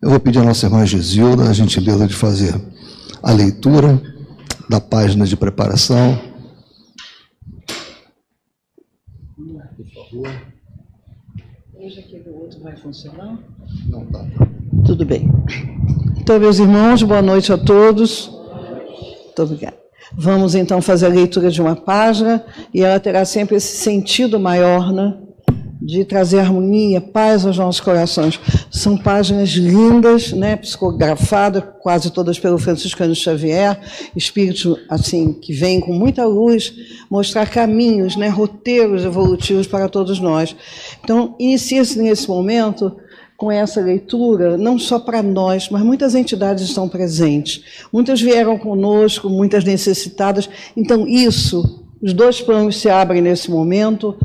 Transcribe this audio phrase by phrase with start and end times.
[0.00, 2.54] Eu vou pedir à nossa irmã Gisilda a gentileza de fazer
[3.22, 4.00] a leitura
[4.68, 6.18] da página de preparação.
[9.76, 10.30] Por favor.
[11.78, 13.38] Veja que o outro vai funcionar.
[13.88, 14.24] Não está.
[14.84, 15.30] Tudo bem.
[16.18, 18.28] Então, meus irmãos, boa noite a todos.
[18.28, 19.76] Muito obrigada.
[20.12, 24.92] Vamos então fazer a leitura de uma página e ela terá sempre esse sentido maior,
[24.92, 25.25] né?
[25.86, 28.40] De trazer harmonia, paz aos nossos corações.
[28.70, 33.78] São páginas lindas, né, psicografadas, quase todas pelo Franciscano Xavier,
[34.14, 36.74] espírito assim que vem com muita luz,
[37.08, 40.56] mostrar caminhos, né, roteiros evolutivos para todos nós.
[41.04, 42.96] Então, inicia-se nesse momento
[43.36, 47.62] com essa leitura, não só para nós, mas muitas entidades estão presentes.
[47.92, 50.48] Muitas vieram conosco, muitas necessitadas.
[50.76, 54.16] Então, isso, os dois planos se abrem nesse momento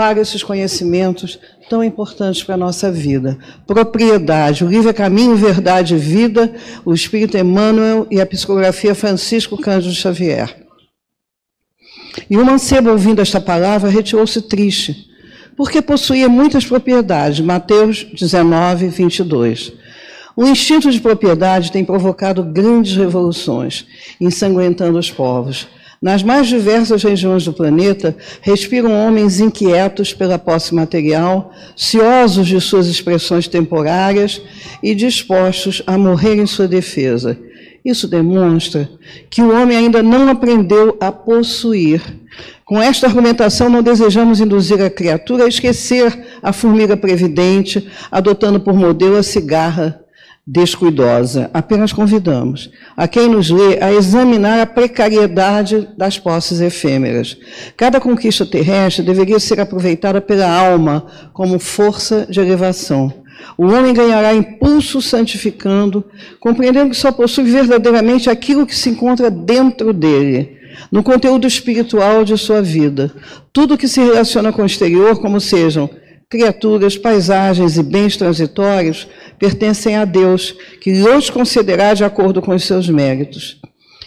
[0.00, 3.36] para esses conhecimentos tão importantes para a nossa vida.
[3.66, 6.54] Propriedade, o livro é Caminho, Verdade e Vida,
[6.86, 10.56] o Espírito Emmanuel e a psicografia Francisco Cândido Xavier.
[12.30, 15.06] E o mancebo, ouvindo esta palavra, retirou-se triste,
[15.54, 17.40] porque possuía muitas propriedades.
[17.40, 19.74] Mateus 19, 22.
[20.34, 23.84] O instinto de propriedade tem provocado grandes revoluções,
[24.18, 25.68] ensanguentando os povos.
[26.02, 32.86] Nas mais diversas regiões do planeta, respiram homens inquietos pela posse material, ciosos de suas
[32.86, 34.40] expressões temporárias
[34.82, 37.38] e dispostos a morrer em sua defesa.
[37.84, 38.88] Isso demonstra
[39.28, 42.02] que o homem ainda não aprendeu a possuir.
[42.64, 48.74] Com esta argumentação, não desejamos induzir a criatura a esquecer a formiga previdente, adotando por
[48.74, 50.02] modelo a cigarra
[50.50, 51.48] descuidosa.
[51.54, 57.36] Apenas convidamos a quem nos lê a examinar a precariedade das posses efêmeras.
[57.76, 63.12] Cada conquista terrestre deveria ser aproveitada pela alma como força de elevação.
[63.56, 66.04] O homem ganhará impulso santificando,
[66.40, 70.58] compreendendo que só possui verdadeiramente aquilo que se encontra dentro dele,
[70.90, 73.12] no conteúdo espiritual de sua vida.
[73.52, 75.88] Tudo que se relaciona com o exterior, como sejam
[76.30, 82.64] criaturas, paisagens e bens transitórios, pertencem a Deus, que os concederá de acordo com os
[82.64, 83.60] seus méritos.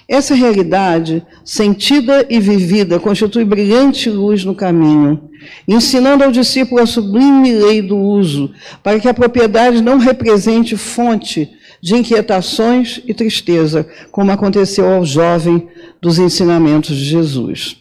[0.07, 5.29] Essa realidade, sentida e vivida, constitui brilhante luz no caminho,
[5.67, 11.49] ensinando ao discípulo a sublime lei do uso, para que a propriedade não represente fonte
[11.81, 15.67] de inquietações e tristeza, como aconteceu ao jovem
[16.01, 17.77] dos ensinamentos de Jesus.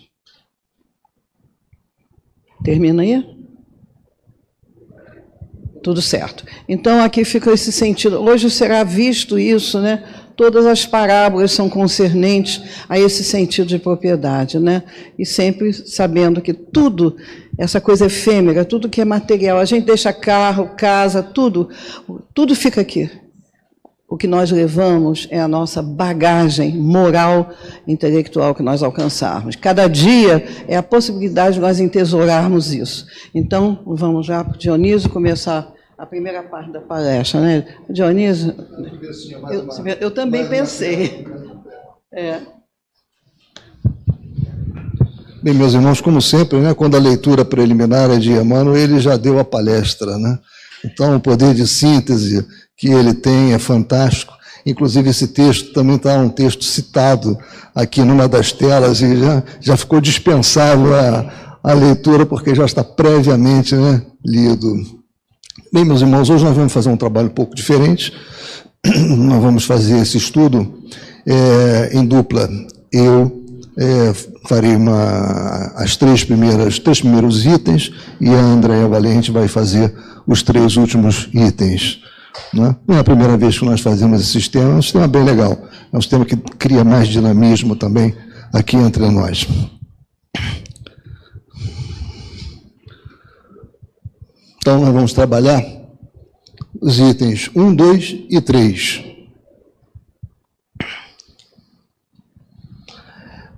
[2.64, 3.31] Termina aí?
[5.82, 6.44] Tudo certo.
[6.68, 8.22] Então aqui fica esse sentido.
[8.22, 10.02] Hoje será visto isso, né?
[10.36, 14.82] Todas as parábolas são concernentes a esse sentido de propriedade, né?
[15.18, 17.16] E sempre sabendo que tudo,
[17.58, 21.68] essa coisa efêmera, tudo que é material, a gente deixa carro, casa, tudo,
[22.32, 23.10] tudo fica aqui.
[24.12, 27.50] O que nós levamos é a nossa bagagem moral,
[27.88, 29.56] intelectual que nós alcançarmos.
[29.56, 33.06] Cada dia é a possibilidade de nós entesourarmos isso.
[33.34, 37.64] Então, vamos já para Dionísio começar a primeira parte da palestra, né?
[37.88, 38.54] Dionísio,
[39.50, 41.26] eu, eu também pensei.
[42.12, 42.42] É.
[45.42, 49.16] Bem, meus irmãos, como sempre, né, quando a leitura preliminar é de Emmanuel, ele já
[49.16, 50.38] deu a palestra, né?
[50.84, 52.46] Então, o poder de síntese
[52.76, 54.32] que ele tem é fantástico.
[54.64, 57.36] Inclusive, esse texto também está um texto citado
[57.74, 62.84] aqui numa das telas e já, já ficou dispensável a, a leitura, porque já está
[62.84, 64.72] previamente né, lido.
[65.72, 68.12] Bem, meus irmãos, hoje nós vamos fazer um trabalho um pouco diferente.
[69.16, 70.82] Nós vamos fazer esse estudo
[71.24, 72.48] é, em dupla.
[72.92, 73.42] Eu
[73.78, 74.12] é,
[74.48, 79.94] farei uma, as três primeiras, três primeiros itens e a Andréa Valente vai fazer
[80.26, 82.00] os três últimos itens.
[82.52, 82.76] Né?
[82.86, 85.58] Não é a primeira vez que nós fazemos esse sistema, é um sistema bem legal.
[85.92, 88.14] É um sistema que cria mais dinamismo também
[88.52, 89.46] aqui entre nós.
[94.56, 95.62] Então, nós vamos trabalhar
[96.80, 99.04] os itens 1, 2 e 3.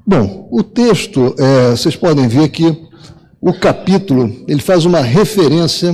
[0.07, 2.85] Bom, o texto, é, vocês podem ver que
[3.41, 5.93] o capítulo, ele faz uma referência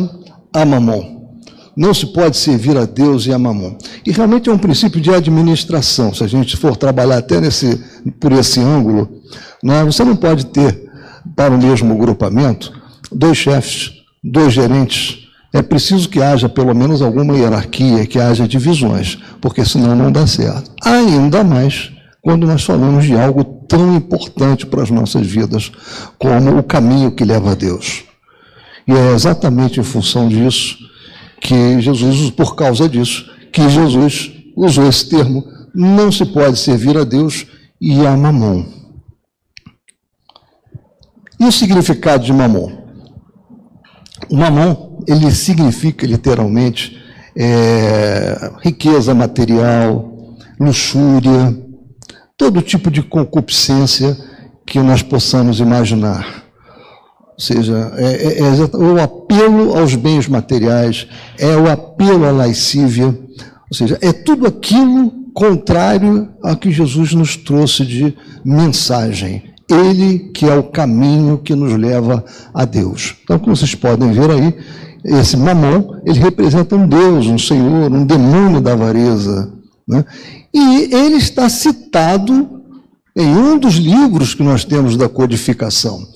[0.52, 1.19] a Mamon.
[1.76, 3.76] Não se pode servir a Deus e a Mamon.
[4.04, 6.12] E realmente é um princípio de administração.
[6.12, 7.82] Se a gente for trabalhar até nesse,
[8.18, 9.08] por esse ângulo,
[9.62, 10.90] né, você não pode ter,
[11.36, 12.72] para o mesmo grupamento,
[13.12, 15.28] dois chefes, dois gerentes.
[15.52, 20.26] É preciso que haja pelo menos alguma hierarquia, que haja divisões, porque senão não dá
[20.26, 20.70] certo.
[20.84, 21.90] Ainda mais
[22.22, 25.72] quando nós falamos de algo tão importante para as nossas vidas,
[26.18, 28.04] como o caminho que leva a Deus.
[28.86, 30.76] E é exatamente em função disso
[31.40, 35.44] que Jesus, por causa disso, que Jesus usou esse termo.
[35.74, 37.46] Não se pode servir a Deus
[37.80, 38.66] e a mamon.
[41.38, 42.70] E o significado de mamon?
[44.28, 47.00] O mamon, ele significa literalmente
[47.34, 51.56] é, riqueza material, luxúria,
[52.36, 54.16] todo tipo de concupiscência
[54.66, 56.49] que nós possamos imaginar.
[57.40, 61.06] Ou seja, é, é, é, o apelo aos bens materiais,
[61.38, 67.38] é o apelo à lascívia, ou seja, é tudo aquilo contrário ao que Jesus nos
[67.38, 68.14] trouxe de
[68.44, 69.42] mensagem.
[69.70, 72.22] Ele que é o caminho que nos leva
[72.52, 73.16] a Deus.
[73.24, 74.54] Então, como vocês podem ver aí,
[75.02, 79.50] esse mamão, ele representa um Deus, um Senhor, um demônio da avareza.
[79.88, 80.04] Né?
[80.52, 82.60] E ele está citado
[83.16, 86.06] em um dos livros que nós temos da codificação,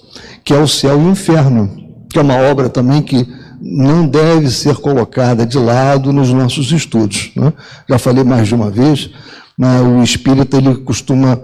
[0.45, 1.71] que é o Céu e o Inferno,
[2.11, 3.27] que é uma obra também que
[3.61, 7.33] não deve ser colocada de lado nos nossos estudos.
[7.35, 7.53] Né?
[7.89, 9.11] Já falei mais de uma vez,
[9.59, 9.81] né?
[9.81, 11.41] o espírita ele costuma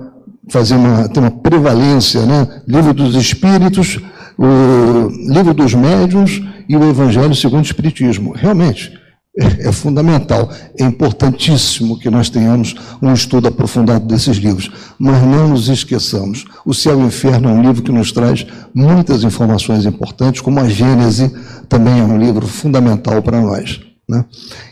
[0.50, 2.62] fazer uma, ter uma prevalência, né?
[2.68, 3.98] livro dos espíritos,
[4.36, 8.32] o livro dos médiuns e o Evangelho segundo o Espiritismo.
[8.36, 8.92] Realmente,
[9.40, 15.48] é, é fundamental, é importantíssimo que nós tenhamos um estudo aprofundado desses livros, mas não
[15.48, 16.44] nos esqueçamos.
[16.64, 20.60] O Céu e o Inferno é um livro que nos traz muitas informações importantes, como
[20.60, 21.32] a Gênese
[21.68, 23.80] também é um livro fundamental para nós.
[24.06, 24.24] Né?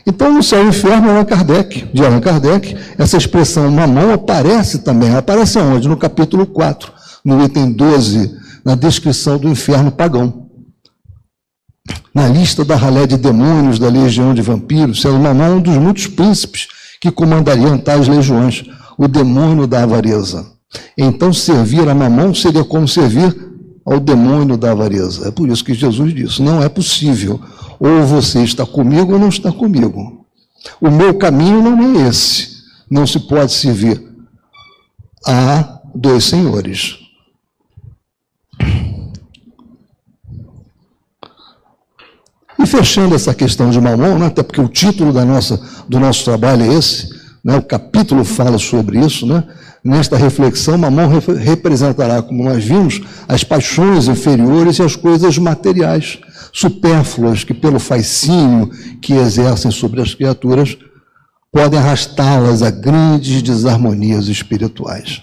[0.05, 4.79] Então, o Céu e o Inferno, Allan Kardec, de Allan Kardec, essa expressão mamão aparece
[4.79, 5.87] também, aparece onde?
[5.87, 6.91] No capítulo 4,
[7.25, 10.48] no item 12, na descrição do inferno pagão
[12.13, 16.07] na lista da ralé de demônios da legião de vampiros, sendo Mamon um dos muitos
[16.07, 16.67] príncipes
[16.99, 18.63] que comandariam tais legiões,
[18.97, 20.45] o demônio da avareza.
[20.97, 23.35] Então, servir a Mamon seria como servir
[23.85, 25.27] ao demônio da avareza.
[25.27, 27.39] É por isso que Jesus disse: não é possível,
[27.79, 30.25] ou você está comigo ou não está comigo.
[30.79, 32.59] O meu caminho não é esse.
[32.89, 34.01] Não se pode servir
[35.25, 36.97] a dois senhores.
[42.69, 46.63] Fechando essa questão de Mamon, né, até porque o título da nossa, do nosso trabalho
[46.63, 47.09] é esse,
[47.43, 49.43] né, o capítulo fala sobre isso, né,
[49.83, 56.19] nesta reflexão, Mamon representará, como nós vimos, as paixões inferiores e as coisas materiais,
[56.53, 58.69] supérfluas, que pelo fascínio
[59.01, 60.77] que exercem sobre as criaturas,
[61.51, 65.21] podem arrastá-las a grandes desarmonias espirituais.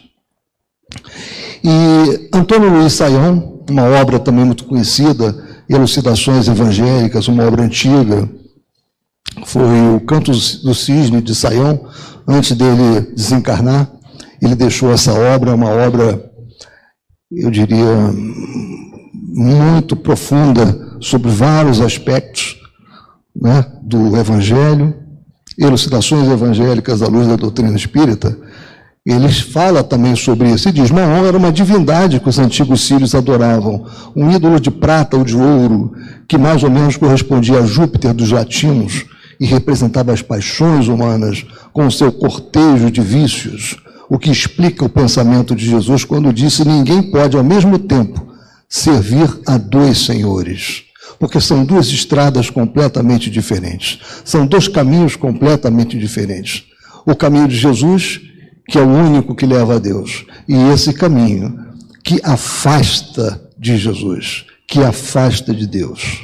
[1.62, 8.29] E Antônio Luiz Saião, uma obra também muito conhecida, Elucidações Evangélicas, uma obra antiga.
[9.45, 11.89] Foi o Canto do Cisne de Saião,
[12.27, 13.91] antes dele desencarnar.
[14.41, 16.31] Ele deixou essa obra, uma obra,
[17.31, 18.13] eu diria,
[19.13, 22.57] muito profunda sobre vários aspectos
[23.35, 24.95] né, do Evangelho,
[25.59, 28.39] elucidações evangélicas à luz da doutrina espírita,
[29.12, 33.14] ele fala também sobre isso e diz: Maom era uma divindade que os antigos sírios
[33.14, 33.87] adoravam,
[34.17, 35.93] um ídolo de prata ou de ouro,
[36.26, 39.05] que mais ou menos correspondia a Júpiter dos latinos
[39.38, 43.76] e representava as paixões humanas com o seu cortejo de vícios,
[44.08, 48.26] o que explica o pensamento de Jesus quando disse: ninguém pode ao mesmo tempo
[48.69, 50.82] servir a dois senhores.
[51.20, 56.64] Porque são duas estradas completamente diferentes, são dois caminhos completamente diferentes.
[57.06, 58.20] O caminho de Jesus
[58.69, 61.67] que é o único que leva a Deus, e esse caminho
[62.03, 66.23] que afasta de Jesus, que afasta de Deus.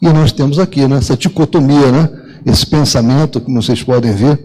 [0.00, 2.10] E nós temos aqui né, essa dicotomia, né,
[2.44, 4.44] esse pensamento, como vocês podem ver,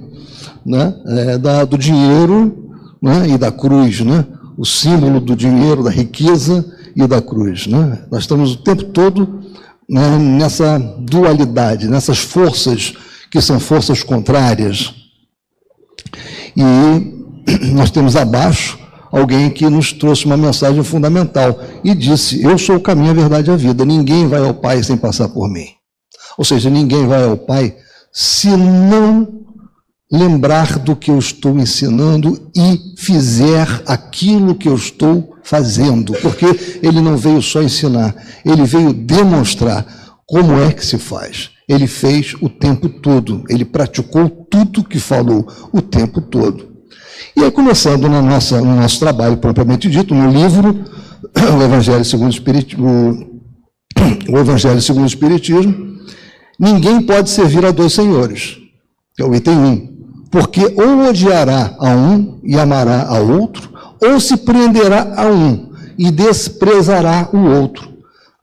[0.65, 2.71] né, é, da, do dinheiro
[3.01, 4.25] né, e da cruz, né,
[4.57, 7.67] o símbolo do dinheiro, da riqueza e da cruz.
[7.67, 8.03] Né?
[8.11, 9.41] Nós estamos o tempo todo
[9.89, 12.93] né, nessa dualidade, nessas forças
[13.31, 14.93] que são forças contrárias.
[16.57, 18.79] E nós temos abaixo
[19.11, 23.49] alguém que nos trouxe uma mensagem fundamental e disse: Eu sou o caminho, a verdade
[23.49, 23.85] e a vida.
[23.85, 25.67] Ninguém vai ao Pai sem passar por mim.
[26.37, 27.75] Ou seja, ninguém vai ao Pai
[28.11, 29.45] se não
[30.11, 36.45] lembrar do que eu estou ensinando e fizer aquilo que eu estou fazendo, porque
[36.81, 39.85] ele não veio só ensinar, ele veio demonstrar
[40.25, 45.45] como é que se faz ele fez o tempo todo, ele praticou tudo que falou
[45.73, 46.77] o tempo todo.
[47.35, 50.85] E aí, começando na nossa, no nosso trabalho propriamente dito, no livro,
[51.57, 53.41] o Evangelho segundo o, Espiritismo,
[54.29, 55.97] o Evangelho segundo o Espiritismo,
[56.57, 58.57] ninguém pode servir a dois senhores,
[59.19, 59.97] é o item 1.
[60.31, 63.69] Porque ou odiará a um e amará ao outro,
[64.01, 67.96] ou se prenderá a um e desprezará o outro.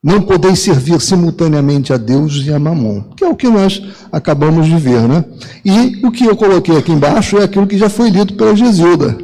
[0.05, 3.81] Não podeis servir simultaneamente a Deus e a Mamon, que é o que nós
[4.11, 5.25] acabamos de ver, né?
[5.65, 9.17] E o que eu coloquei aqui embaixo é aquilo que já foi lido pela Gesilda,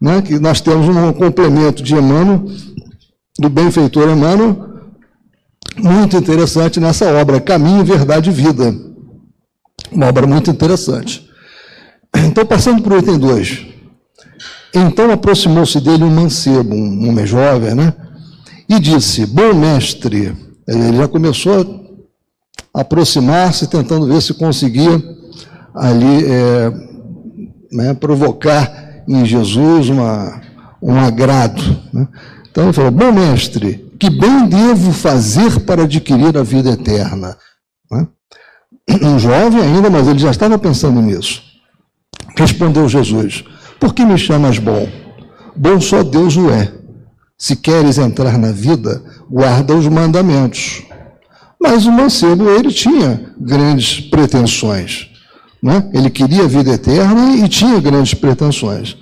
[0.00, 0.22] né?
[0.22, 2.44] Que nós temos um complemento de Emmanuel,
[3.36, 4.64] do benfeitor Emmanuel,
[5.76, 8.72] muito interessante nessa obra, Caminho, Verdade e Vida.
[9.90, 11.28] Uma obra muito interessante.
[12.14, 13.66] Então, passando para o item 2.
[14.72, 17.92] Então aproximou-se dele um mancebo, um homem jovem, né?
[18.72, 20.34] E disse: Bom mestre.
[20.66, 21.92] Ele já começou
[22.72, 25.02] a aproximar-se, tentando ver se conseguia
[25.74, 26.72] ali é,
[27.70, 30.40] né, provocar em Jesus uma,
[30.80, 31.62] um agrado.
[31.92, 32.08] Né?
[32.50, 37.36] Então ele falou: Bom mestre, que bem devo fazer para adquirir a vida eterna?
[37.90, 38.08] Né?
[39.02, 41.42] Um jovem ainda, mas ele já estava pensando nisso.
[42.38, 43.44] Respondeu Jesus:
[43.78, 44.88] Por que me chamas bom?
[45.54, 46.81] Bom só Deus o é.
[47.42, 50.84] Se queres entrar na vida, guarda os mandamentos.
[51.60, 55.08] Mas o mancebo, ele tinha grandes pretensões.
[55.60, 55.90] Né?
[55.92, 58.96] Ele queria a vida eterna e tinha grandes pretensões.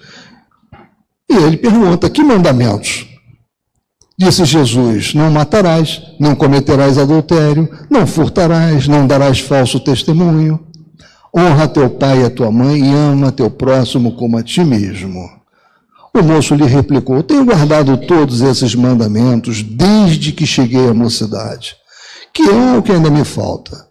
[1.30, 3.06] E ele pergunta: que mandamentos?
[4.18, 10.58] Disse Jesus: Não matarás, não cometerás adultério, não furtarás, não darás falso testemunho.
[11.36, 15.39] Honra teu pai e a tua mãe e ama teu próximo como a ti mesmo.
[16.14, 21.76] O moço lhe replicou: Tenho guardado todos esses mandamentos desde que cheguei à mocidade.
[22.32, 23.88] Que é o que ainda me falta?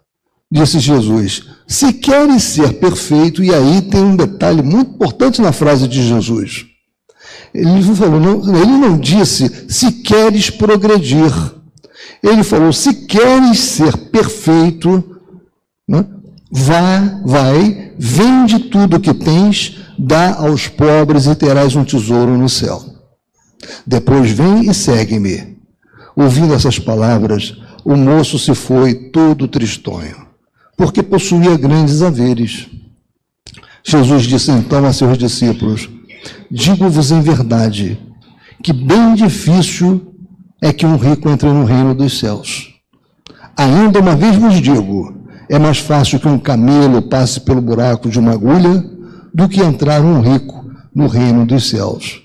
[0.50, 5.86] Disse Jesus: Se queres ser perfeito, e aí tem um detalhe muito importante na frase
[5.86, 6.66] de Jesus.
[7.52, 11.32] Ele falou, não, ele não disse se queres progredir.
[12.22, 15.18] Ele falou: se queres ser perfeito,
[15.88, 16.06] né,
[16.50, 22.48] Vá, vai, vende tudo o que tens, dá aos pobres e terás um tesouro no
[22.48, 22.82] céu.
[23.86, 25.58] Depois vem e segue-me.
[26.16, 30.26] Ouvindo essas palavras, o moço se foi todo tristonho,
[30.76, 32.68] porque possuía grandes haveres.
[33.84, 35.88] Jesus disse então a seus discípulos:
[36.50, 37.98] Digo-vos em verdade
[38.62, 40.14] que bem difícil
[40.60, 42.74] é que um rico entre no reino dos céus.
[43.56, 45.19] Ainda uma vez vos digo:
[45.50, 48.84] é mais fácil que um camelo passe pelo buraco de uma agulha
[49.34, 50.64] do que entrar um rico
[50.94, 52.22] no reino dos céus.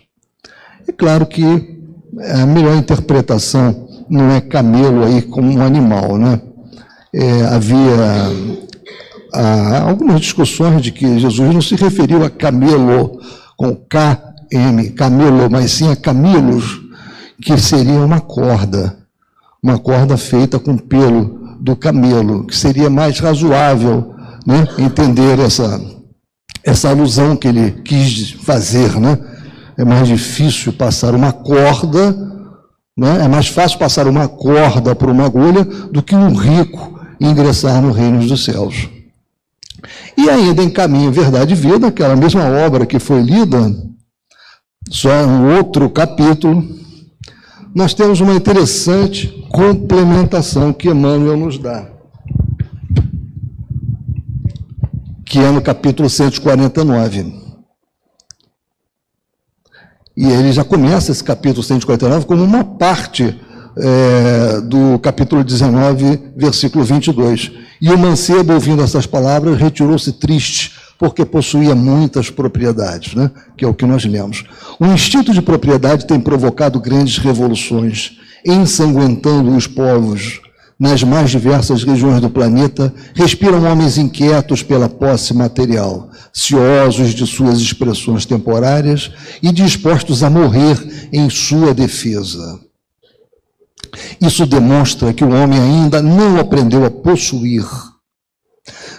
[0.88, 1.44] É claro que
[2.36, 6.40] a melhor interpretação não é camelo aí como um animal, né?
[7.12, 8.30] É, havia
[9.34, 13.20] há, algumas discussões de que Jesus não se referiu a camelo
[13.58, 16.80] com K-M, camelo, mas sim a camelos,
[17.42, 18.96] que seria uma corda,
[19.64, 24.14] uma corda feita com pelo do camelo, que seria mais razoável
[24.46, 25.82] né, entender essa,
[26.64, 29.00] essa alusão que ele quis fazer.
[29.00, 29.18] Né?
[29.76, 32.12] É mais difícil passar uma corda,
[32.96, 33.26] né?
[33.26, 37.92] é mais fácil passar uma corda por uma agulha do que um rico ingressar no
[37.92, 38.88] reino dos céus.
[40.16, 43.76] E ainda em Caminho, Verdade e Vida, aquela mesma obra que foi lida,
[44.92, 46.64] só um outro capítulo,
[47.76, 51.90] nós temos uma interessante complementação que Emmanuel nos dá,
[55.26, 57.44] que é no capítulo 149.
[60.16, 63.38] E ele já começa esse capítulo 149 como uma parte
[63.78, 67.52] é, do capítulo 19, versículo 22.
[67.82, 73.32] E o mancebo, ouvindo essas palavras, retirou-se triste, porque possuía muitas propriedades, né?
[73.58, 74.44] que é o que nós lemos.
[74.80, 80.42] O instinto de propriedade tem provocado grandes revoluções, ensanguentando os povos.
[80.78, 87.60] Nas mais diversas regiões do planeta, respiram homens inquietos pela posse material, ciosos de suas
[87.60, 89.10] expressões temporárias
[89.42, 92.60] e dispostos a morrer em sua defesa.
[94.20, 97.66] Isso demonstra que o homem ainda não aprendeu a possuir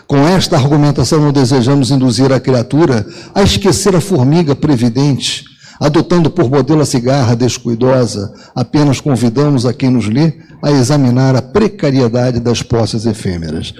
[0.06, 5.44] com esta argumentação, não desejamos induzir a criatura a esquecer a formiga previdente,
[5.80, 11.42] adotando por modelo a cigarra descuidosa, apenas convidamos a quem nos lê a examinar a
[11.42, 13.75] precariedade das posses efêmeras.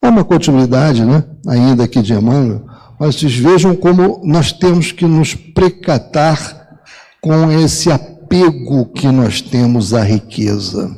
[0.00, 2.64] Há uma continuidade, né, ainda aqui de Emmanuel,
[2.98, 6.78] mas vocês vejam como nós temos que nos precatar
[7.20, 10.96] com esse apego que nós temos à riqueza.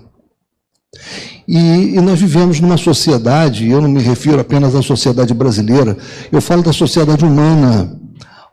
[1.48, 5.96] E, e, nós vivemos numa sociedade, e eu não me refiro apenas à sociedade brasileira,
[6.30, 7.98] eu falo da sociedade humana,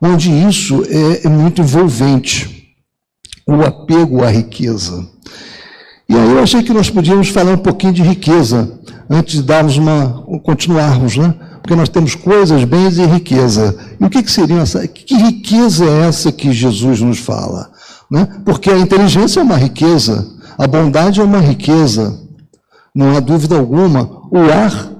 [0.00, 2.74] onde isso é, é muito envolvente,
[3.46, 5.06] o apego à riqueza.
[6.08, 9.76] E aí eu achei que nós podíamos falar um pouquinho de riqueza, antes de darmos
[9.76, 10.24] uma.
[10.42, 11.34] continuarmos, né?
[11.60, 13.76] Porque nós temos coisas, bens e riqueza.
[14.00, 14.86] E o que, que seria essa?
[14.86, 17.70] Que riqueza é essa que Jesus nos fala?
[18.10, 18.26] Né?
[18.44, 20.24] Porque a inteligência é uma riqueza
[20.56, 22.16] A bondade é uma riqueza,
[22.96, 24.10] não há dúvida alguma.
[24.30, 24.90] O ar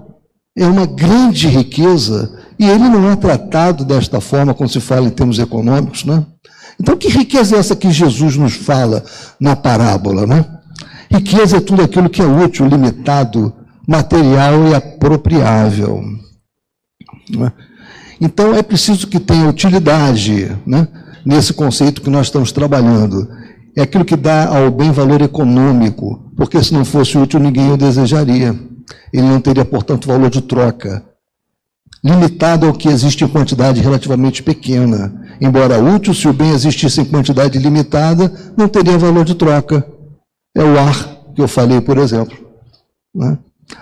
[0.55, 5.11] é uma grande riqueza e ele não é tratado desta forma quando se fala em
[5.11, 6.25] termos econômicos, né?
[6.79, 9.03] Então, que riqueza é essa que Jesus nos fala
[9.41, 10.45] na parábola, né?
[11.11, 13.51] Riqueza é tudo aquilo que é útil, limitado,
[13.89, 16.03] material e apropriável.
[17.31, 17.51] Né?
[18.21, 20.87] Então, é preciso que tenha utilidade, né?
[21.25, 23.27] Nesse conceito que nós estamos trabalhando.
[23.77, 27.77] É aquilo que dá ao bem valor econômico, porque se não fosse útil, ninguém o
[27.77, 28.59] desejaria.
[29.13, 31.05] Ele não teria, portanto, valor de troca
[32.07, 35.13] limitado ao que existe em quantidade relativamente pequena.
[35.41, 39.85] Embora útil, se o bem existisse em quantidade limitada, não teria valor de troca.
[40.55, 42.37] É o ar que eu falei, por exemplo.
[43.13, 43.37] Né?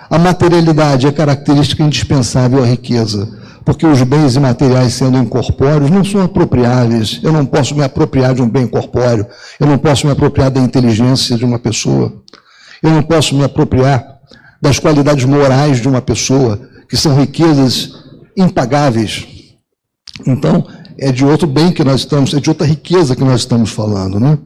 [0.09, 3.29] A materialidade é característica indispensável à riqueza,
[3.65, 7.19] porque os bens imateriais, sendo incorpóreos, não são apropriáveis.
[7.23, 9.25] Eu não posso me apropriar de um bem corpóreo,
[9.59, 12.13] eu não posso me apropriar da inteligência de uma pessoa,
[12.83, 14.19] eu não posso me apropriar
[14.61, 17.91] das qualidades morais de uma pessoa, que são riquezas
[18.37, 19.27] impagáveis.
[20.25, 20.65] Então,
[20.97, 24.19] é de outro bem que nós estamos, é de outra riqueza que nós estamos falando,
[24.19, 24.37] né?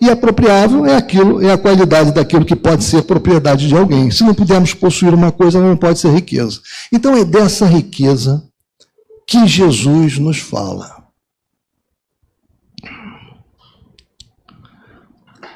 [0.00, 4.10] E apropriável é aquilo, é a qualidade daquilo que pode ser propriedade de alguém.
[4.10, 6.60] Se não pudermos possuir uma coisa, não pode ser riqueza.
[6.92, 8.44] Então é dessa riqueza
[9.26, 10.98] que Jesus nos fala.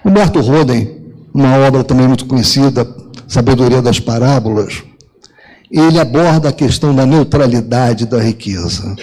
[0.05, 2.85] Humberto Roden, uma obra também muito conhecida,
[3.29, 4.83] Sabedoria das Parábolas,
[5.71, 8.95] ele aborda a questão da neutralidade da riqueza.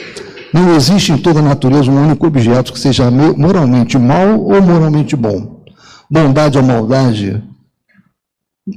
[0.53, 5.15] Não existe em toda a natureza um único objeto que seja moralmente mal ou moralmente
[5.15, 5.63] bom.
[6.09, 7.43] Bondade ou maldade,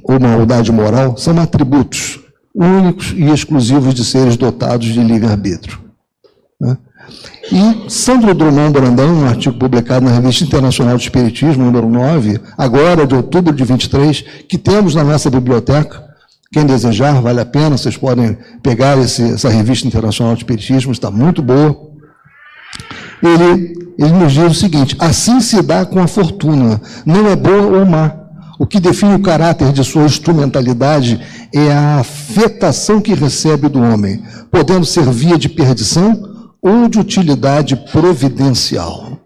[0.03, 2.19] ou maldade moral, são atributos
[2.53, 5.79] únicos e exclusivos de seres dotados de livre-arbítrio.
[6.61, 6.77] Né?
[7.51, 13.05] E Sandro Drummond Brandão, um artigo publicado na Revista Internacional de Espiritismo, número 9, agora
[13.05, 16.02] de outubro de 23, que temos na nossa biblioteca,
[16.53, 21.09] quem desejar, vale a pena, vocês podem pegar esse, essa revista internacional de espiritismo, está
[21.09, 21.89] muito boa.
[23.23, 27.79] Ele, ele nos diz o seguinte: assim se dá com a fortuna, não é boa
[27.79, 28.19] ou má.
[28.59, 31.19] O que define o caráter de sua instrumentalidade
[31.51, 36.21] é a afetação que recebe do homem, podendo ser via de perdição
[36.61, 39.17] ou de utilidade providencial.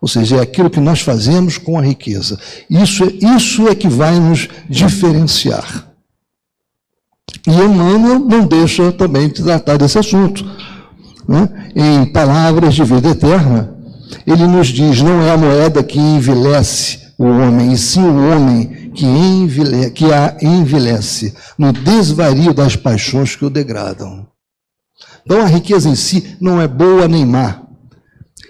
[0.00, 2.38] Ou seja, é aquilo que nós fazemos com a riqueza.
[2.70, 5.89] Isso, é, isso é que vai nos diferenciar.
[7.46, 10.44] E Emmanuel não deixa também de tratar desse assunto.
[11.26, 11.48] Né?
[11.74, 13.74] Em Palavras de Vida Eterna,
[14.26, 18.90] ele nos diz: não é a moeda que envelhece o homem, e sim o homem
[18.94, 24.26] que, envelhece, que a envelhece no desvario das paixões que o degradam.
[25.24, 27.62] Então a riqueza em si não é boa nem má.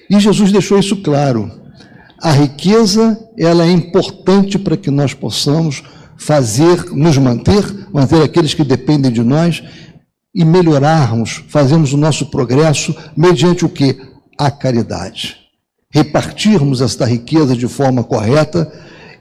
[0.09, 1.51] E Jesus deixou isso claro.
[2.21, 5.83] A riqueza ela é importante para que nós possamos
[6.21, 9.63] fazer, nos manter, manter aqueles que dependem de nós
[10.35, 13.99] e melhorarmos, fazermos o nosso progresso mediante o que?
[14.39, 15.39] A caridade.
[15.91, 18.71] Repartirmos esta riqueza de forma correta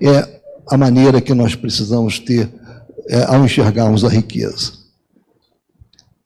[0.02, 2.52] é a maneira que nós precisamos ter
[3.08, 4.74] é, ao enxergarmos a riqueza.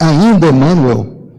[0.01, 1.29] Ainda Emmanuel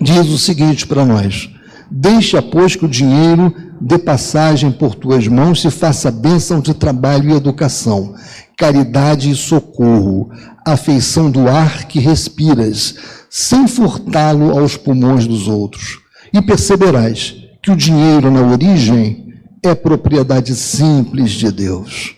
[0.00, 1.50] diz o seguinte para nós:
[1.90, 7.30] Deixa, pois, que o dinheiro dê passagem por tuas mãos e faça bênção de trabalho
[7.30, 8.14] e educação,
[8.56, 10.30] caridade e socorro,
[10.66, 12.94] afeição do ar que respiras,
[13.30, 16.00] sem furtá-lo aos pulmões dos outros.
[16.32, 22.14] E perceberás que o dinheiro, na origem, é propriedade simples de Deus.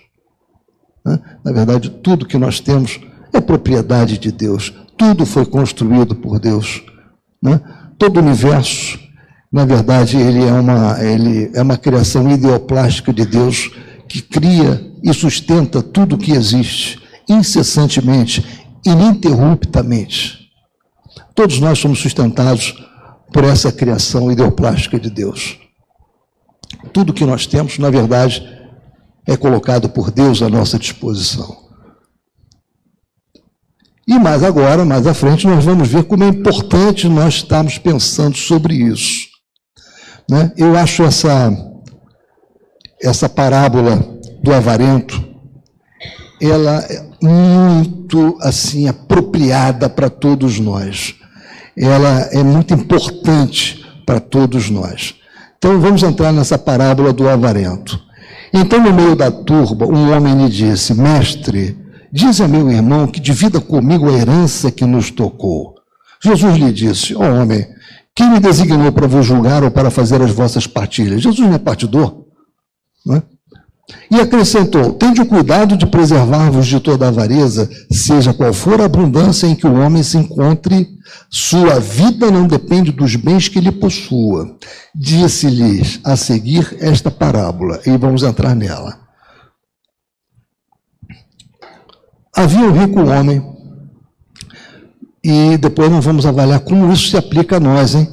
[1.05, 3.01] Na verdade, tudo que nós temos
[3.33, 4.72] é propriedade de Deus.
[4.96, 6.85] Tudo foi construído por Deus.
[7.98, 8.98] Todo o universo
[9.52, 13.70] na verdade, ele é uma, ele é uma criação ideoplástica de Deus
[14.08, 18.42] que cria e sustenta tudo o que existe, incessantemente,
[18.86, 20.50] ininterruptamente.
[21.34, 22.74] Todos nós somos sustentados
[23.30, 25.58] por essa criação ideoplástica de Deus.
[26.90, 28.42] Tudo que nós temos, na verdade,
[29.26, 31.62] é colocado por Deus à nossa disposição.
[34.08, 38.36] E mais agora, mais à frente, nós vamos ver como é importante nós estarmos pensando
[38.36, 39.31] sobre isso.
[40.32, 40.50] Né?
[40.56, 41.54] Eu acho essa,
[43.02, 44.02] essa parábola
[44.42, 45.22] do avarento,
[46.40, 51.14] ela é muito assim apropriada para todos nós.
[51.76, 55.16] Ela é muito importante para todos nós.
[55.58, 58.00] Então vamos entrar nessa parábola do avarento.
[58.54, 61.76] Então, no meio da turba, um homem lhe disse: Mestre,
[62.10, 65.74] diz a meu irmão que divida comigo a herança que nos tocou.
[66.24, 67.66] Jesus lhe disse: Ó oh, homem,
[68.14, 71.22] quem me designou para vos julgar ou para fazer as vossas partilhas?
[71.22, 72.25] Jesus não é partidor.
[73.05, 73.22] Não é?
[74.11, 79.46] E acrescentou: Tende o cuidado de preservar-vos de toda avareza, seja qual for a abundância
[79.46, 80.88] em que o homem se encontre,
[81.31, 84.57] sua vida não depende dos bens que ele possua.
[84.94, 89.01] Disse-lhes a seguir esta parábola, e vamos entrar nela.
[92.35, 93.42] Havia um rico homem,
[95.24, 98.08] e depois nós vamos avaliar como isso se aplica a nós, hein?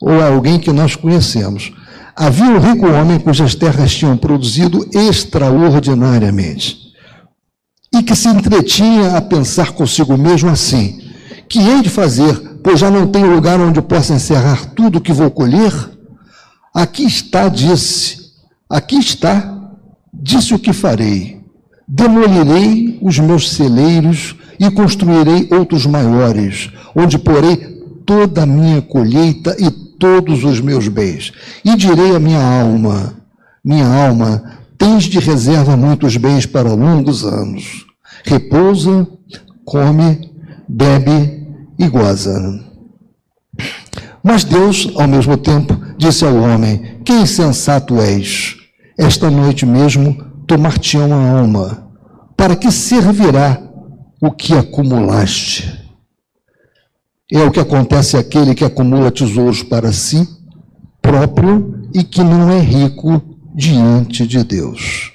[0.00, 1.72] Ou a alguém que nós conhecemos.
[2.14, 6.78] Havia um rico homem cujas terras tinham produzido extraordinariamente,
[7.94, 11.00] e que se entretinha a pensar consigo mesmo assim:
[11.48, 15.12] que hei de fazer, pois já não tenho lugar onde possa encerrar tudo o que
[15.12, 15.72] vou colher?
[16.74, 18.32] Aqui está, disse,
[18.68, 19.58] aqui está,
[20.12, 21.42] disse o que farei.
[21.86, 27.56] Demolirei os meus celeiros e construirei outros maiores, onde porei
[28.06, 31.32] toda a minha colheita e todos os meus bens.
[31.64, 33.12] E direi à minha alma:
[33.64, 37.86] Minha alma, tens de reserva muitos bens para longos anos.
[38.24, 39.08] Repousa,
[39.64, 40.30] come,
[40.68, 41.44] bebe
[41.76, 42.60] e goza.
[44.22, 48.58] Mas Deus, ao mesmo tempo, disse ao homem: Que insensato és!
[48.96, 51.90] Esta noite mesmo tomar-te uma alma.
[52.36, 53.71] Para que servirá
[54.22, 55.82] o que acumulaste?
[57.30, 60.28] É o que acontece àquele que acumula tesouros para si
[61.00, 63.20] próprio e que não é rico
[63.52, 65.10] diante de Deus.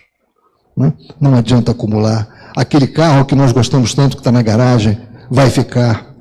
[0.76, 0.92] Né?
[1.22, 2.52] Não adianta acumular.
[2.54, 4.98] Aquele carro que nós gostamos tanto que está na garagem
[5.32, 6.14] vai ficar.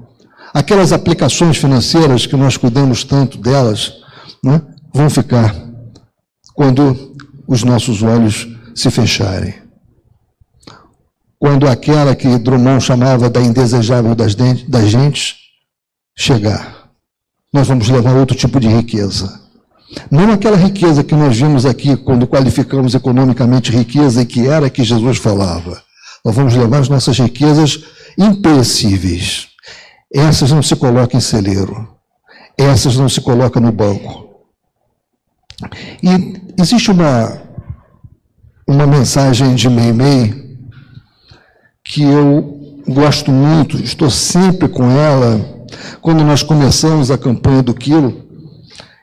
[0.54, 3.94] Aquelas aplicações financeiras que nós cuidamos tanto delas
[4.44, 4.62] né,
[4.94, 5.56] vão ficar
[6.54, 7.16] quando
[7.48, 8.46] os nossos olhos
[8.76, 9.65] se fecharem.
[11.46, 15.36] Quando aquela que Drummond chamava da indesejável das, das gentes
[16.18, 16.88] chegar,
[17.52, 19.42] nós vamos levar outro tipo de riqueza.
[20.10, 24.82] Não aquela riqueza que nós vimos aqui quando qualificamos economicamente riqueza e que era que
[24.82, 25.80] Jesus falava.
[26.24, 27.84] Nós vamos levar as nossas riquezas
[28.18, 29.46] imperecíveis.
[30.12, 31.88] Essas não se colocam em celeiro.
[32.58, 34.48] Essas não se colocam no banco.
[36.02, 37.40] E existe uma,
[38.66, 40.45] uma mensagem de Meimei
[41.86, 45.56] que eu gosto muito, estou sempre com ela
[46.00, 48.24] quando nós começamos a campanha do quilo,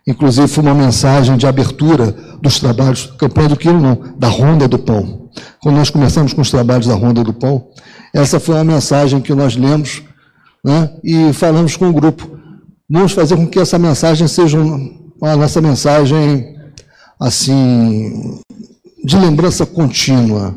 [0.05, 4.77] inclusive foi uma mensagem de abertura dos trabalhos, campanha do quilo não, da Ronda do
[4.77, 5.29] Pão.
[5.61, 7.67] Quando nós começamos com os trabalhos da Ronda do Pão,
[8.13, 10.03] essa foi uma mensagem que nós lemos
[10.63, 12.37] né, e falamos com o grupo.
[12.89, 16.55] Vamos fazer com que essa mensagem seja uma nossa mensagem
[17.19, 18.41] assim
[19.03, 20.55] de lembrança contínua,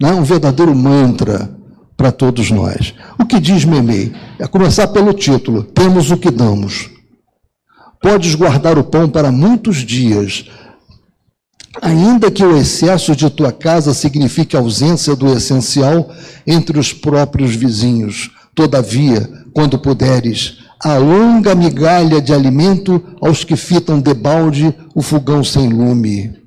[0.00, 1.50] né, um verdadeiro mantra
[1.96, 2.94] para todos nós.
[3.18, 4.12] O que diz Memei?
[4.38, 6.90] É começar pelo título: Temos o que damos.
[8.00, 10.44] Podes guardar o pão para muitos dias,
[11.80, 16.10] ainda que o excesso de tua casa signifique ausência do essencial
[16.46, 18.30] entre os próprios vizinhos.
[18.54, 25.68] Todavia, quando puderes, alonga a migalha de alimento aos que fitam debalde o fogão sem
[25.68, 26.45] lume.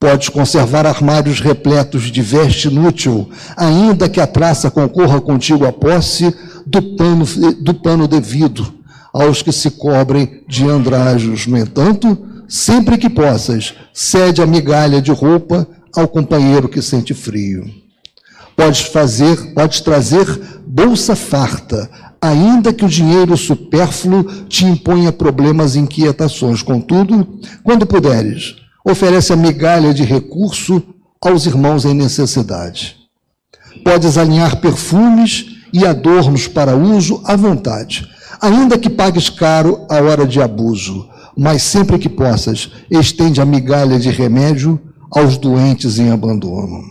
[0.00, 6.34] Podes conservar armários repletos de veste inútil, ainda que a praça concorra contigo à posse
[6.66, 7.26] do pano,
[7.60, 8.72] do pano devido
[9.12, 11.46] aos que se cobrem de andrajos.
[11.46, 12.16] No entanto,
[12.48, 17.70] sempre que possas, cede a migalha de roupa ao companheiro que sente frio.
[18.56, 20.26] Podes fazer, podes trazer
[20.66, 21.90] bolsa farta,
[22.22, 26.62] ainda que o dinheiro supérfluo te imponha problemas e inquietações.
[26.62, 30.82] Contudo, quando puderes, oferece a migalha de recurso
[31.20, 32.96] aos irmãos em necessidade.
[33.84, 38.06] Podes alinhar perfumes e adornos para uso à vontade,
[38.40, 43.98] ainda que pagues caro a hora de abuso, mas sempre que possas, estende a migalha
[43.98, 46.82] de remédio aos doentes em abandono.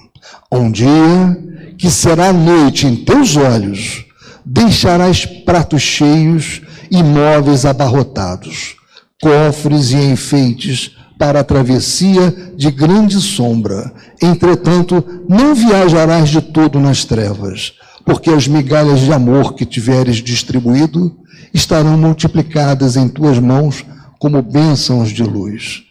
[0.52, 1.38] Um dia
[1.78, 4.06] que será noite em teus olhos,
[4.45, 8.75] deixarás pratos cheios e móveis abarrotados,
[9.21, 13.93] cofres e enfeites para a travessia de grande sombra.
[14.21, 17.73] Entretanto, não viajarás de todo nas trevas,
[18.05, 21.13] porque as migalhas de amor que tiveres distribuído
[21.53, 23.86] estarão multiplicadas em tuas mãos
[24.17, 25.84] como bênçãos de luz.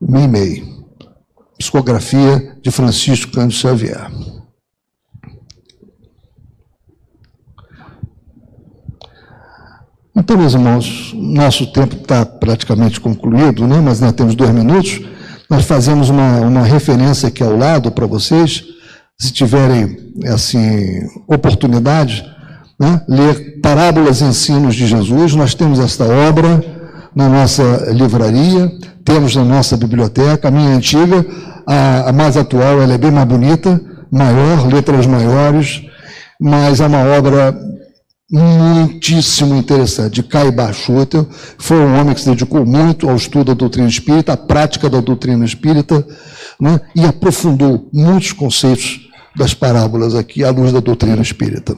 [0.00, 0.64] Mimei.
[1.58, 4.10] Psicografia de Francisco Cândido Xavier.
[10.20, 13.80] Então, meus irmãos, nosso tempo está praticamente concluído, né?
[13.82, 15.00] mas nós temos dois minutos.
[15.48, 18.62] Nós fazemos uma, uma referência aqui ao lado para vocês,
[19.18, 22.22] se tiverem assim oportunidade,
[22.78, 23.00] né?
[23.08, 25.34] ler Parábolas e Ensinos de Jesus.
[25.34, 26.62] Nós temos esta obra
[27.16, 28.70] na nossa livraria,
[29.02, 30.48] temos na nossa biblioteca.
[30.48, 31.24] A minha antiga,
[31.66, 33.80] a, a mais atual, ela é bem mais bonita,
[34.12, 35.80] maior, letras maiores,
[36.38, 37.69] mas é uma obra
[38.30, 40.22] muitíssimo interessante.
[40.22, 44.36] Kai Bachutel foi um homem que se dedicou muito ao estudo da doutrina espírita, à
[44.36, 46.06] prática da doutrina espírita,
[46.60, 51.76] né, e aprofundou muitos conceitos das parábolas aqui à luz da doutrina espírita.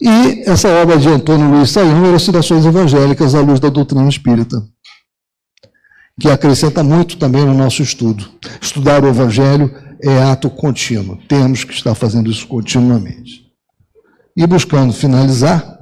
[0.00, 4.62] E essa obra de Antônio Luiz Saião, Elucidações Evangélicas à luz da doutrina espírita,
[6.20, 8.28] que acrescenta muito também no nosso estudo.
[8.60, 13.47] Estudar o Evangelho é ato contínuo, temos que estar fazendo isso continuamente.
[14.40, 15.80] E buscando finalizar,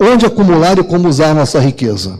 [0.00, 2.16] onde acumular e como usar nossa riqueza.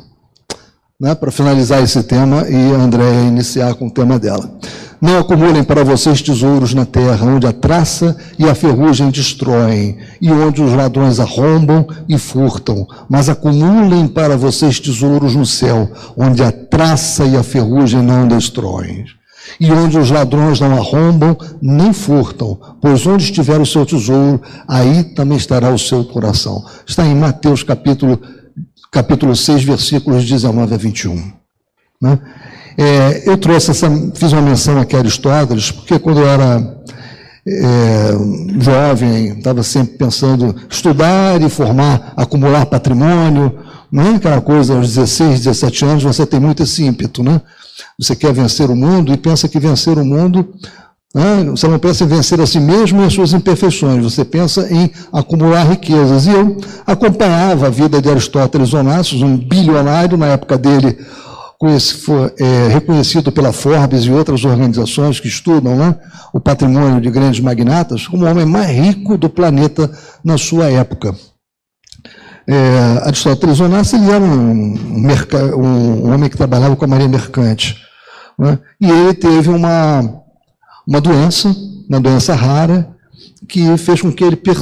[1.00, 4.58] Né, para finalizar esse tema e a Andréia iniciar com o tema dela.
[5.00, 10.32] Não acumulem para vocês tesouros na terra, onde a traça e a ferrugem destroem, e
[10.32, 16.50] onde os ladrões arrombam e furtam, mas acumulem para vocês tesouros no céu, onde a
[16.50, 19.04] traça e a ferrugem não destroem.
[19.58, 25.04] E onde os ladrões não arrombam nem furtam, pois onde estiver o seu tesouro, aí
[25.04, 26.64] também estará o seu coração.
[26.86, 28.20] Está em Mateus capítulo,
[28.90, 31.32] capítulo 6, versículos 19 a 21.
[32.00, 32.18] Né?
[32.76, 36.82] É, eu trouxe essa, fiz uma menção aqui a Aristóteles, porque quando eu era
[37.46, 38.12] é,
[38.60, 43.58] jovem, estava sempre pensando estudar e formar, acumular patrimônio,
[43.90, 47.40] não é aquela coisa aos 16, 17 anos, você tem muito esse ímpeto, né?
[47.98, 50.54] Você quer vencer o mundo e pensa que vencer o mundo,
[51.14, 51.44] né?
[51.50, 54.90] você não pensa em vencer a si mesmo e as suas imperfeições, você pensa em
[55.12, 56.26] acumular riquezas.
[56.26, 60.98] E eu acompanhava a vida de Aristóteles Onassis, um bilionário, na época dele,
[62.04, 65.96] foi é, reconhecido pela Forbes e outras organizações que estudam né,
[66.32, 69.88] o patrimônio de grandes magnatas como o homem mais rico do planeta
[70.24, 71.14] na sua época.
[72.46, 77.80] É, Aristóteles Onassis ele era um, um, um, homem que trabalhava com a marinha mercante.
[78.38, 80.22] Né, e ele teve uma,
[80.86, 81.54] uma doença,
[81.88, 82.88] uma doença rara,
[83.48, 84.58] que fez com que ele, per,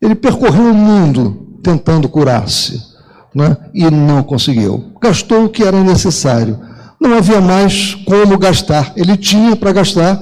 [0.00, 2.80] ele percorreu o mundo tentando curar-se
[3.34, 3.56] né?
[3.74, 4.92] e não conseguiu.
[5.00, 6.58] Gastou o que era necessário.
[7.00, 8.92] Não havia mais como gastar.
[8.96, 10.20] Ele tinha para gastar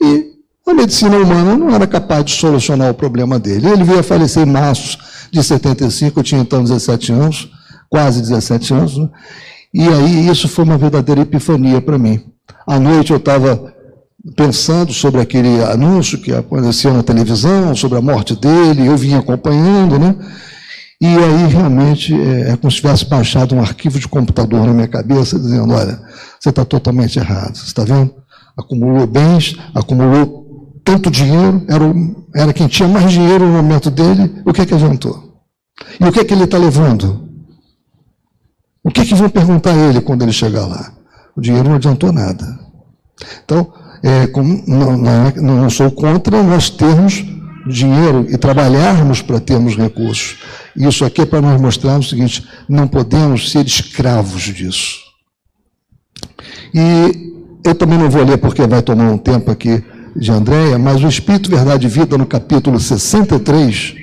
[0.00, 0.36] e
[0.66, 3.68] a medicina humana não era capaz de solucionar o problema dele.
[3.68, 4.98] Ele veio a falecer em março
[5.30, 7.50] de 75, eu tinha então 17 anos,
[7.88, 9.08] quase 17 anos, né?
[9.72, 12.22] e aí isso foi uma verdadeira epifania para mim.
[12.66, 13.74] À noite eu estava
[14.36, 19.98] pensando sobre aquele anúncio que aconteceu na televisão, sobre a morte dele, eu vinha acompanhando,
[19.98, 20.16] né?
[21.00, 24.88] E aí realmente é, é como se tivesse baixado um arquivo de computador na minha
[24.88, 26.00] cabeça, dizendo: olha,
[26.40, 27.54] você está totalmente errado.
[27.54, 28.14] Você está vendo?
[28.56, 30.45] Acumulou bens, acumulou
[30.86, 34.66] tanto dinheiro, era, o, era quem tinha mais dinheiro no momento dele, o que é
[34.66, 35.42] que adiantou?
[36.00, 37.28] E o que é que ele está levando?
[38.84, 40.92] O que é que vão perguntar a ele quando ele chegar lá?
[41.36, 42.60] O dinheiro não adiantou nada.
[43.44, 44.28] Então, é,
[44.68, 47.24] não, não, é, não sou contra nós termos
[47.68, 50.38] dinheiro e trabalharmos para termos recursos.
[50.76, 55.00] Isso aqui é para nós mostrarmos o seguinte: não podemos ser escravos disso.
[56.72, 57.32] E
[57.64, 59.82] eu também não vou ler porque vai tomar um tempo aqui
[60.18, 63.94] de Andréia, mas o Espírito, Verdade e Vida, no capítulo 63,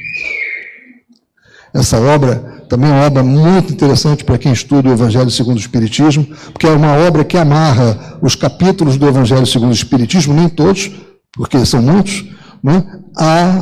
[1.74, 5.60] essa obra também é uma obra muito interessante para quem estuda o Evangelho segundo o
[5.60, 10.50] Espiritismo, porque é uma obra que amarra os capítulos do Evangelho segundo o Espiritismo, nem
[10.50, 10.92] todos,
[11.34, 12.26] porque são muitos,
[12.64, 12.84] né,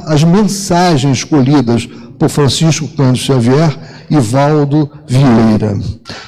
[0.06, 1.88] as mensagens escolhidas
[2.18, 3.78] por Francisco Cândido Xavier
[4.10, 5.78] e Valdo Vieira.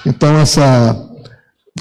[0.05, 1.12] Então, essa,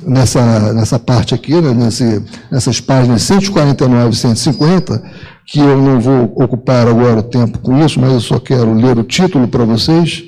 [0.01, 5.03] nessa, nessa parte aqui, né, nesse, nessas páginas 149 e 150,
[5.47, 8.97] que eu não vou ocupar agora o tempo com isso, mas eu só quero ler
[8.99, 10.25] o título para vocês.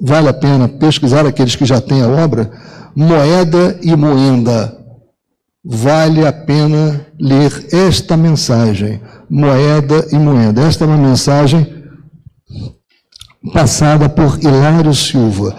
[0.00, 2.50] Vale a pena pesquisar aqueles que já têm a obra.
[2.94, 4.76] Moeda e Moenda.
[5.64, 9.00] Vale a pena ler esta mensagem.
[9.30, 10.62] Moeda e Moenda.
[10.62, 11.66] Esta é uma mensagem
[13.52, 15.56] passada por Hilário Silva.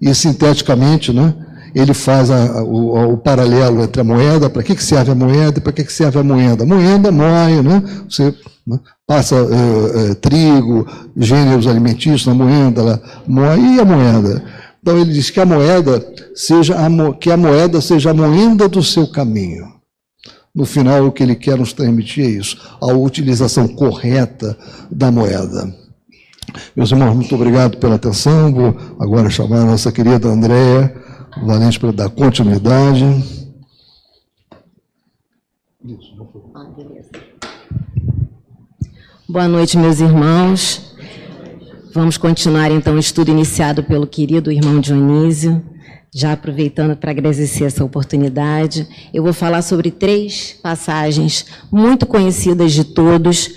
[0.00, 1.34] E sinteticamente, né,
[1.74, 5.58] ele faz a, o, o, paralelo entre a moeda, para que, que serve a moeda
[5.58, 6.66] e para que, que serve a moeda.
[6.66, 7.82] Moeda moe, né?
[8.08, 8.34] você
[8.66, 14.44] né, passa é, é, trigo, gêneros alimentícios na moeda, ela moe, e a moeda?
[14.82, 16.04] Então ele diz que a moeda
[16.34, 19.72] seja a, que a moeda seja a moeda do seu caminho.
[20.54, 24.56] No final, o que ele quer nos transmitir é isso, a utilização correta
[24.90, 25.74] da moeda.
[26.76, 28.52] Meus irmãos, muito obrigado pela atenção.
[28.52, 30.94] Vou agora chamar a nossa querida Andréia
[31.40, 33.04] Valente para dar continuidade.
[39.28, 40.94] Boa noite, meus irmãos.
[41.94, 45.62] Vamos continuar então o estudo iniciado pelo querido irmão Dionísio.
[46.14, 52.84] Já aproveitando para agradecer essa oportunidade, eu vou falar sobre três passagens muito conhecidas de
[52.84, 53.50] todos,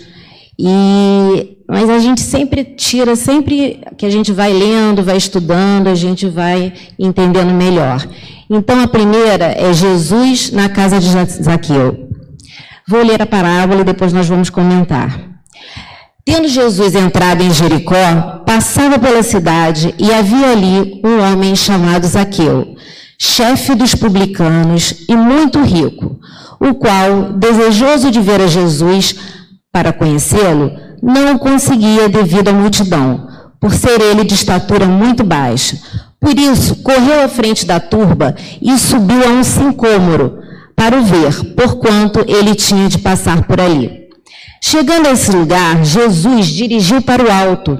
[0.57, 5.95] e mas a gente sempre tira, sempre que a gente vai lendo, vai estudando, a
[5.95, 8.07] gente vai entendendo melhor.
[8.49, 11.09] Então a primeira é Jesus na casa de
[11.43, 12.07] Zaqueu.
[12.87, 15.19] Vou ler a parábola e depois nós vamos comentar.
[16.23, 22.75] Tendo Jesus entrado em Jericó, passava pela cidade e havia ali um homem chamado Zaqueu,
[23.17, 26.19] chefe dos publicanos e muito rico,
[26.59, 29.15] o qual, desejoso de ver a Jesus
[29.75, 30.71] para conhecê-lo,
[31.03, 33.27] não o conseguia devido à multidão,
[33.59, 35.77] por ser ele de estatura muito baixa.
[36.17, 40.39] Por isso, correu à frente da turba e subiu a um sincômoro
[40.77, 44.05] para o ver, porquanto ele tinha de passar por ali.
[44.61, 47.77] Chegando a esse lugar, Jesus dirigiu para o alto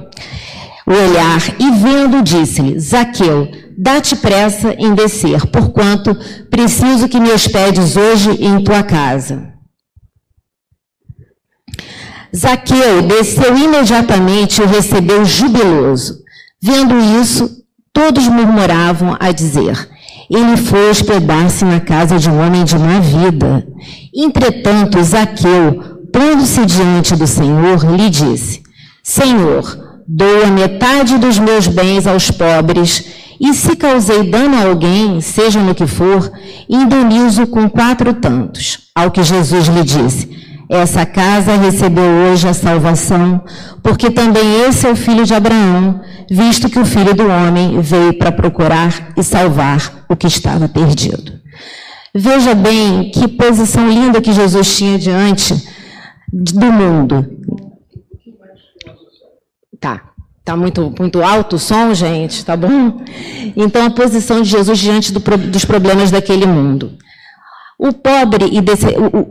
[0.86, 6.14] o olhar e vendo, disse-lhe: Zaqueu, dá-te pressa em descer, porquanto
[6.50, 9.55] preciso que me hospedes hoje em tua casa.
[12.34, 16.18] Zaqueu desceu imediatamente e o recebeu jubiloso.
[16.60, 19.88] Vendo isso, todos murmuravam a dizer:
[20.30, 23.66] Ele foi hospedar-se na casa de um homem de má vida.
[24.14, 28.62] Entretanto, Zaqueu, pondo-se diante do Senhor, lhe disse:
[29.02, 33.04] Senhor, dou a metade dos meus bens aos pobres,
[33.40, 36.32] e se causei dano a alguém, seja no que for,
[36.68, 38.78] indenizo com quatro tantos.
[38.94, 43.44] Ao que Jesus lhe disse: Essa casa recebeu hoje a salvação,
[43.82, 48.18] porque também esse é o filho de Abraão, visto que o filho do homem veio
[48.18, 51.32] para procurar e salvar o que estava perdido.
[52.12, 55.54] Veja bem que posição linda que Jesus tinha diante
[56.32, 57.26] do mundo.
[59.78, 60.02] Tá.
[60.44, 63.00] Tá muito, muito alto o som, gente, tá bom?
[63.56, 66.92] Então, a posição de Jesus diante do, dos problemas daquele mundo.
[67.78, 68.60] O pobre e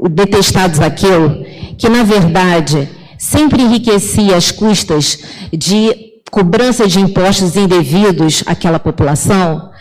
[0.09, 1.45] detestado Zaqueu,
[1.77, 5.19] que na verdade sempre enriquecia às custas
[5.51, 9.71] de cobrança de impostos indevidos àquela população,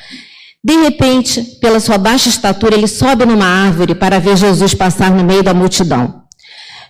[0.65, 5.23] de repente, pela sua baixa estatura, ele sobe numa árvore para ver Jesus passar no
[5.23, 6.23] meio da multidão.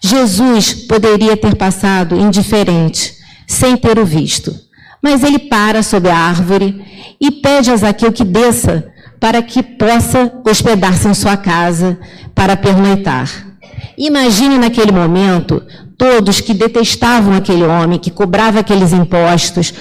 [0.01, 3.15] Jesus poderia ter passado indiferente,
[3.49, 4.55] sem ter o visto.
[5.03, 6.85] Mas ele para sob a árvore
[7.21, 8.93] e pede a Zaqueu que desça
[9.25, 11.99] para que possa hospedar-se em sua casa
[12.35, 13.57] para pernoitar.
[13.97, 15.63] Imagine naquele momento
[15.97, 19.73] todos que detestavam aquele homem, que cobrava aqueles impostos,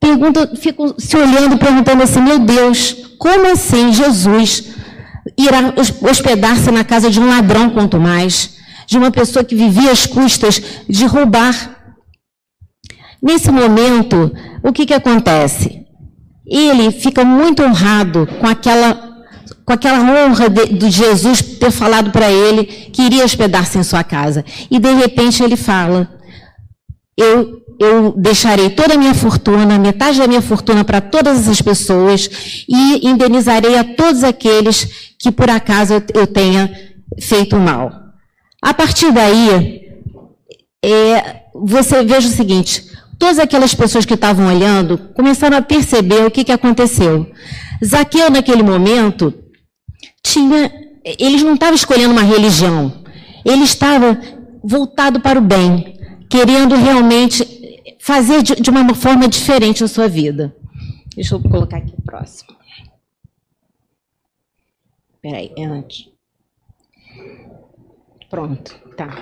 [0.00, 4.72] perguntam, ficam se olhando, perguntando assim: meu Deus, como assim Jesus
[5.36, 5.74] irá
[6.08, 10.58] hospedar-se na casa de um ladrão, quanto mais, de uma pessoa que vivia às custas
[10.88, 11.76] de roubar.
[13.22, 15.83] Nesse momento, o que, que acontece?
[16.46, 19.12] Ele fica muito honrado com aquela
[19.64, 24.04] com aquela honra de, de Jesus ter falado para ele que iria hospedar-se em sua
[24.04, 24.44] casa.
[24.70, 26.08] E de repente ele fala:
[27.16, 32.64] Eu eu deixarei toda a minha fortuna, metade da minha fortuna para todas essas pessoas
[32.68, 36.70] e indenizarei a todos aqueles que por acaso eu tenha
[37.20, 37.92] feito mal.
[38.62, 39.82] A partir daí,
[40.84, 42.84] é, você veja o seguinte:
[43.24, 47.32] todas aquelas pessoas que estavam olhando começaram a perceber o que, que aconteceu.
[47.82, 49.32] Zaqueu, naquele momento,
[50.22, 50.70] tinha.
[51.02, 53.02] Eles não estavam escolhendo uma religião,
[53.42, 54.20] ele estava
[54.62, 57.46] voltado para o bem, querendo realmente
[57.98, 60.54] fazer de, de uma forma diferente a sua vida.
[61.14, 62.54] Deixa eu colocar aqui próximo.
[65.14, 66.10] Espera aí, é antes.
[68.28, 69.16] Pronto, tá.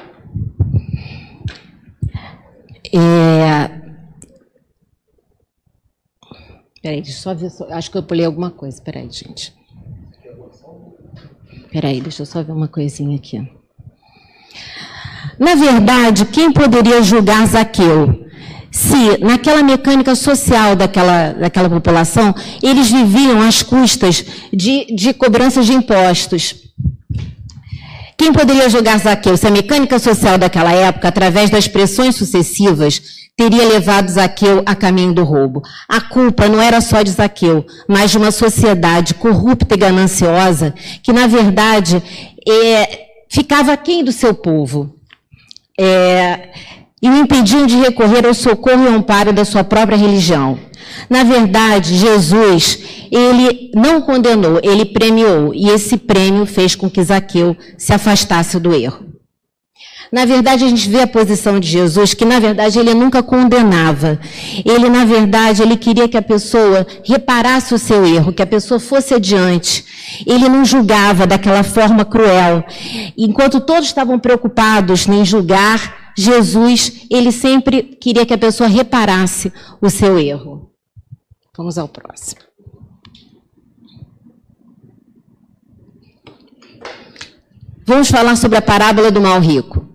[2.93, 3.91] É...
[6.83, 7.51] Peraí, deixa eu só ver.
[7.51, 7.66] Só...
[7.73, 8.81] Acho que eu pulei alguma coisa.
[8.83, 9.55] Peraí, gente.
[11.71, 13.38] Peraí, deixa eu só ver uma coisinha aqui.
[15.38, 18.23] Na verdade, quem poderia julgar Zaqueu?
[18.73, 25.74] se naquela mecânica social daquela, daquela população, eles viviam às custas de, de cobrança de
[25.74, 26.55] impostos.
[28.16, 33.66] Quem poderia julgar Zaqueu se a mecânica social daquela época, através das pressões sucessivas, teria
[33.66, 35.62] levado Zaqueu a caminho do roubo?
[35.89, 41.12] A culpa não era só de Zaqueu, mas de uma sociedade corrupta e gananciosa que,
[41.12, 42.03] na verdade,
[42.49, 44.95] é, ficava aquém do seu povo.
[45.78, 46.51] É,
[47.03, 50.59] e o impediam de recorrer ao socorro e amparo da sua própria religião.
[51.09, 52.78] Na verdade, Jesus,
[53.11, 58.74] ele não condenou, ele premiou, e esse prêmio fez com que Zaqueu se afastasse do
[58.74, 59.12] erro.
[60.13, 64.21] Na verdade, a gente vê a posição de Jesus, que na verdade ele nunca condenava.
[64.63, 68.79] Ele, na verdade, ele queria que a pessoa reparasse o seu erro, que a pessoa
[68.79, 69.87] fosse adiante.
[70.27, 72.63] Ele não julgava daquela forma cruel.
[73.17, 79.51] Enquanto todos estavam preocupados em julgar, Jesus, ele sempre queria que a pessoa reparasse
[79.81, 80.71] o seu erro.
[81.57, 82.43] Vamos ao próximo.
[87.87, 89.91] Vamos falar sobre a parábola do mal rico.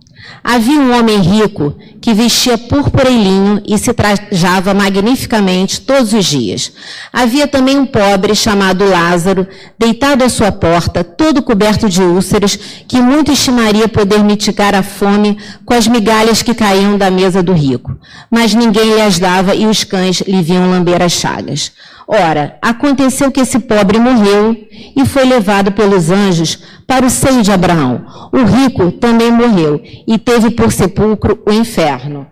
[0.49, 6.23] Havia um homem rico que vestia púrpura e linho e se trajava magnificamente todos os
[6.23, 6.71] dias.
[7.11, 9.45] Havia também um pobre chamado Lázaro,
[9.77, 15.37] deitado à sua porta, todo coberto de úlceras, que muito estimaria poder mitigar a fome
[15.65, 17.97] com as migalhas que caíam da mesa do rico.
[18.31, 21.73] Mas ninguém lhe as dava e os cães lhe vinham lamber as chagas.
[22.07, 24.55] Ora, aconteceu que esse pobre morreu
[24.95, 28.05] e foi levado pelos anjos para o seio de Abraão.
[28.31, 32.25] O rico também morreu e teve por sepulcro o inferno.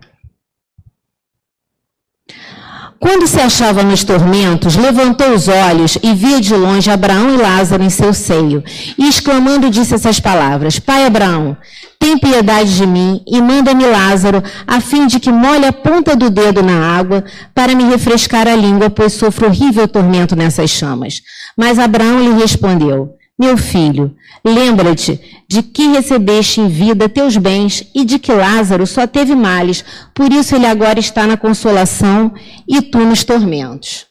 [2.98, 7.82] Quando se achava nos tormentos, levantou os olhos e via de longe Abraão e Lázaro
[7.82, 8.64] em seu seio,
[8.98, 11.56] e exclamando disse essas palavras: Pai Abraão,
[11.98, 16.30] tem piedade de mim e manda-me Lázaro, a fim de que molhe a ponta do
[16.30, 17.24] dedo na água
[17.54, 21.20] para me refrescar a língua, pois sofro horrível tormento nessas chamas.
[21.56, 24.16] Mas Abraão lhe respondeu: Meu filho,
[24.46, 29.84] Lembra-te de que recebeste em vida teus bens e de que Lázaro só teve males,
[30.14, 32.32] por isso ele agora está na consolação
[32.68, 34.06] e tu nos tormentos.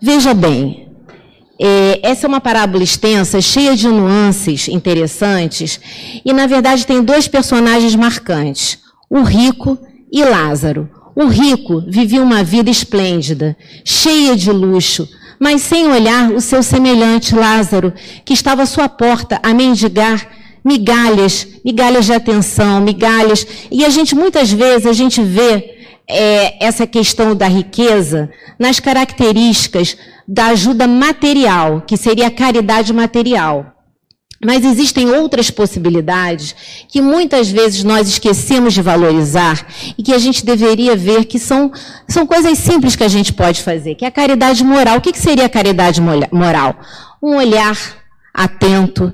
[0.00, 0.88] Veja bem,
[1.60, 5.80] é, essa é uma parábola extensa, cheia de nuances interessantes,
[6.24, 8.78] e na verdade tem dois personagens marcantes:
[9.10, 9.76] o rico
[10.12, 10.88] e Lázaro.
[11.16, 15.08] O rico vivia uma vida esplêndida, cheia de luxo,
[15.40, 17.94] mas sem olhar o seu semelhante Lázaro,
[18.26, 20.28] que estava à sua porta a mendigar
[20.62, 23.46] migalhas, migalhas de atenção, migalhas.
[23.70, 29.96] E a gente, muitas vezes, a gente vê é, essa questão da riqueza nas características
[30.28, 33.79] da ajuda material, que seria a caridade material.
[34.42, 36.54] Mas existem outras possibilidades
[36.88, 39.66] que muitas vezes nós esquecemos de valorizar
[39.98, 41.70] e que a gente deveria ver que são,
[42.08, 44.96] são coisas simples que a gente pode fazer, que é a caridade moral.
[44.96, 46.74] O que, que seria a caridade moral?
[47.22, 47.76] Um olhar
[48.32, 49.12] atento,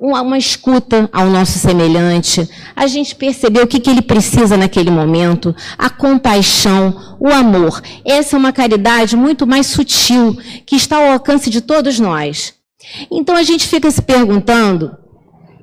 [0.00, 5.54] uma, escuta ao nosso semelhante, a gente perceber o que, que ele precisa naquele momento,
[5.76, 7.82] a compaixão, o amor.
[8.04, 12.59] Essa é uma caridade muito mais sutil, que está ao alcance de todos nós.
[13.10, 14.96] Então a gente fica se perguntando: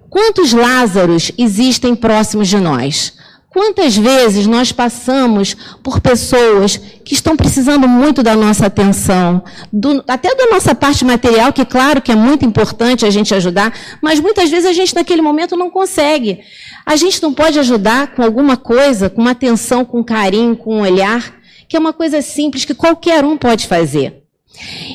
[0.10, 3.14] quantos Lázaros existem próximos de nós?
[3.50, 9.44] Quantas vezes nós passamos por pessoas que estão precisando muito da nossa atenção,
[9.74, 13.74] do, até da nossa parte material, que claro que é muito importante a gente ajudar,
[14.00, 16.42] mas muitas vezes a gente naquele momento não consegue.
[16.86, 20.82] A gente não pode ajudar com alguma coisa, com uma atenção, com carinho, com um
[20.82, 21.34] olhar,
[21.68, 24.24] que é uma coisa simples que qualquer um pode fazer.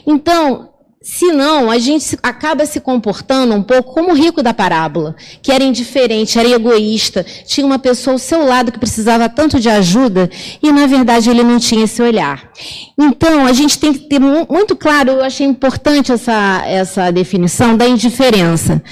[0.06, 0.71] Então,
[1.03, 5.64] Senão, a gente acaba se comportando um pouco como o rico da parábola, que era
[5.64, 10.30] indiferente, era egoísta, tinha uma pessoa ao seu lado que precisava tanto de ajuda
[10.62, 12.50] e, na verdade, ele não tinha esse olhar.
[12.98, 17.86] Então, a gente tem que ter muito claro, eu achei importante essa, essa definição da
[17.88, 18.82] indiferença.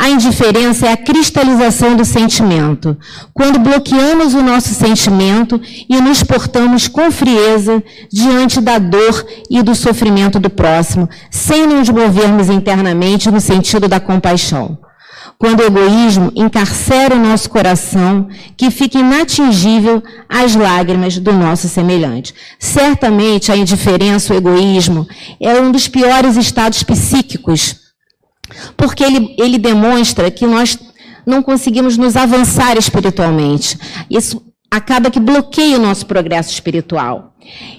[0.00, 2.96] A indiferença é a cristalização do sentimento.
[3.34, 9.74] Quando bloqueamos o nosso sentimento e nos portamos com frieza diante da dor e do
[9.74, 14.78] sofrimento do próximo, sem nos movermos internamente no sentido da compaixão.
[15.36, 22.32] Quando o egoísmo encarcera o nosso coração, que fica inatingível às lágrimas do nosso semelhante.
[22.56, 25.08] Certamente a indiferença, o egoísmo,
[25.40, 27.87] é um dos piores estados psíquicos
[28.76, 30.78] porque ele, ele demonstra que nós
[31.26, 33.78] não conseguimos nos avançar espiritualmente.
[34.10, 37.34] Isso acaba que bloqueia o nosso progresso espiritual.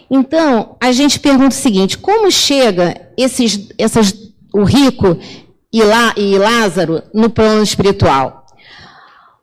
[0.09, 4.13] Então, a gente pergunta o seguinte: como chega esses, essas,
[4.53, 5.17] o rico
[5.71, 8.45] e, lá, e Lázaro no plano espiritual?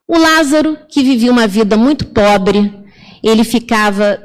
[0.09, 2.73] O Lázaro, que vivia uma vida muito pobre,
[3.23, 4.21] ele ficava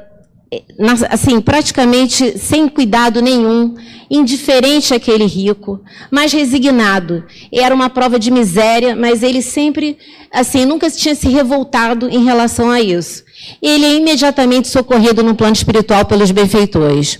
[1.08, 3.74] assim, praticamente sem cuidado nenhum,
[4.10, 5.80] indiferente àquele rico,
[6.10, 7.24] mas resignado.
[7.50, 9.96] Era uma prova de miséria, mas ele sempre,
[10.30, 13.24] assim, nunca tinha se revoltado em relação a isso.
[13.62, 17.18] Ele é imediatamente socorrido no plano espiritual pelos benfeitores.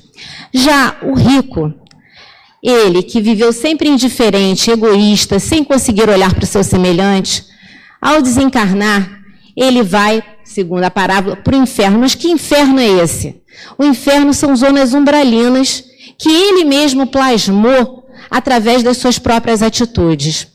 [0.53, 1.73] Já o rico,
[2.63, 7.45] ele que viveu sempre indiferente, egoísta, sem conseguir olhar para o seu semelhante,
[8.01, 9.21] ao desencarnar,
[9.57, 10.23] ele vai
[10.53, 11.99] segundo a parábola, para o inferno.
[11.99, 13.43] Mas que inferno é esse?
[13.79, 15.85] O inferno são zonas umbralinas
[16.19, 20.47] que ele mesmo plasmou através das suas próprias atitudes.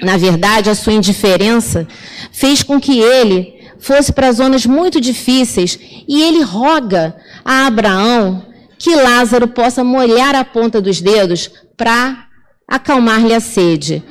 [0.00, 1.86] Na verdade, a sua indiferença
[2.32, 8.46] fez com que ele fosse para zonas muito difíceis e ele roga a Abraão
[8.78, 12.26] que Lázaro possa molhar a ponta dos dedos para
[12.66, 14.02] acalmar-lhe a sede.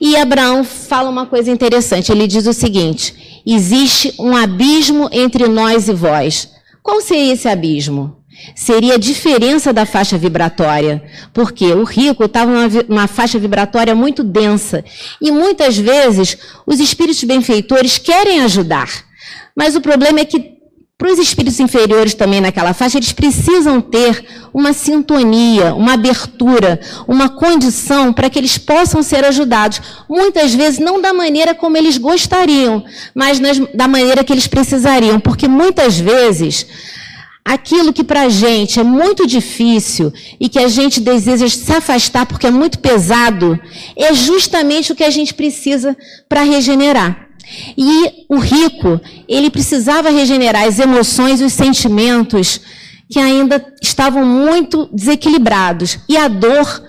[0.00, 2.12] E Abraão fala uma coisa interessante.
[2.12, 6.50] Ele diz o seguinte: existe um abismo entre nós e vós.
[6.82, 8.16] Qual seria esse abismo?
[8.54, 12.52] Seria a diferença da faixa vibratória, porque o rico estava
[12.88, 14.84] numa faixa vibratória muito densa
[15.20, 16.36] e muitas vezes
[16.66, 18.90] os espíritos benfeitores querem ajudar,
[19.56, 20.55] mas o problema é que
[20.98, 27.28] para os espíritos inferiores também naquela faixa, eles precisam ter uma sintonia, uma abertura, uma
[27.28, 29.82] condição para que eles possam ser ajudados.
[30.08, 32.82] Muitas vezes não da maneira como eles gostariam,
[33.14, 33.38] mas
[33.74, 36.66] da maneira que eles precisariam, porque muitas vezes
[37.44, 42.24] aquilo que para a gente é muito difícil e que a gente deseja se afastar
[42.24, 43.60] porque é muito pesado,
[43.94, 45.94] é justamente o que a gente precisa
[46.26, 47.25] para regenerar.
[47.76, 52.60] E o rico, ele precisava regenerar as emoções e os sentimentos
[53.10, 55.98] que ainda estavam muito desequilibrados.
[56.08, 56.82] E a dor,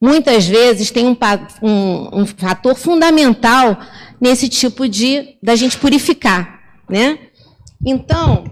[0.00, 1.16] muitas vezes, tem um,
[1.62, 3.78] um, um fator fundamental
[4.20, 7.18] nesse tipo de da gente purificar, né?
[7.84, 8.44] Então,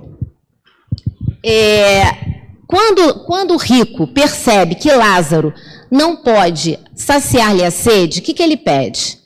[1.44, 2.26] é,
[2.66, 5.52] quando, quando o rico percebe que Lázaro
[5.90, 9.18] não pode saciar-lhe a sede, o que, que ele pede?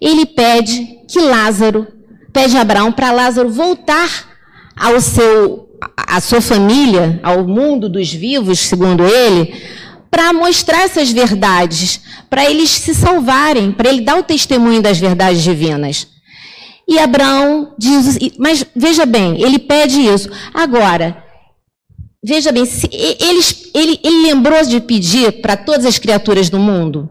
[0.00, 1.86] Ele pede que Lázaro
[2.32, 4.08] pede a Abraão para Lázaro voltar
[4.76, 9.54] ao seu à sua família, ao mundo dos vivos, segundo ele,
[10.10, 15.42] para mostrar essas verdades, para eles se salvarem, para ele dar o testemunho das verdades
[15.42, 16.08] divinas.
[16.88, 20.30] E Abraão diz, mas veja bem, ele pede isso.
[20.54, 21.22] Agora,
[22.24, 23.40] veja bem, ele,
[23.74, 27.10] ele, ele lembrou de pedir para todas as criaturas do mundo?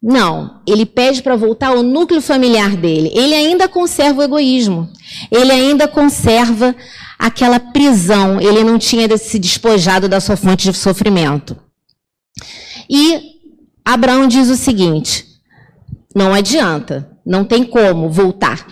[0.00, 3.10] Não, ele pede para voltar ao núcleo familiar dele.
[3.12, 4.88] Ele ainda conserva o egoísmo.
[5.30, 6.74] Ele ainda conserva
[7.18, 8.40] aquela prisão.
[8.40, 11.56] Ele não tinha se despojado da sua fonte de sofrimento.
[12.88, 13.38] E
[13.84, 15.26] Abraão diz o seguinte:
[16.14, 18.66] não adianta, não tem como voltar,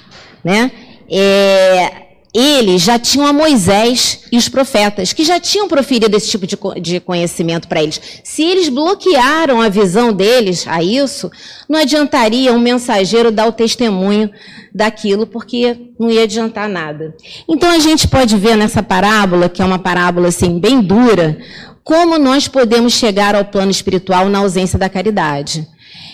[0.45, 0.71] né?
[1.11, 2.06] É,
[2.39, 6.59] eles já tinham a Moisés e os profetas, que já tinham proferido esse tipo de,
[6.83, 7.99] de conhecimento para eles.
[8.23, 11.31] Se eles bloquearam a visão deles a isso,
[11.67, 14.31] não adiantaria um mensageiro dar o testemunho
[14.75, 17.17] daquilo, porque não ia adiantar nada.
[17.49, 21.39] Então a gente pode ver nessa parábola, que é uma parábola assim bem dura,
[21.83, 25.67] como nós podemos chegar ao plano espiritual na ausência da caridade.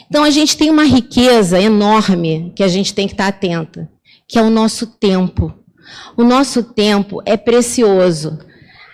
[0.09, 3.89] Então a gente tem uma riqueza enorme que a gente tem que estar atenta,
[4.29, 5.53] que é o nosso tempo.
[6.17, 8.39] O nosso tempo é precioso.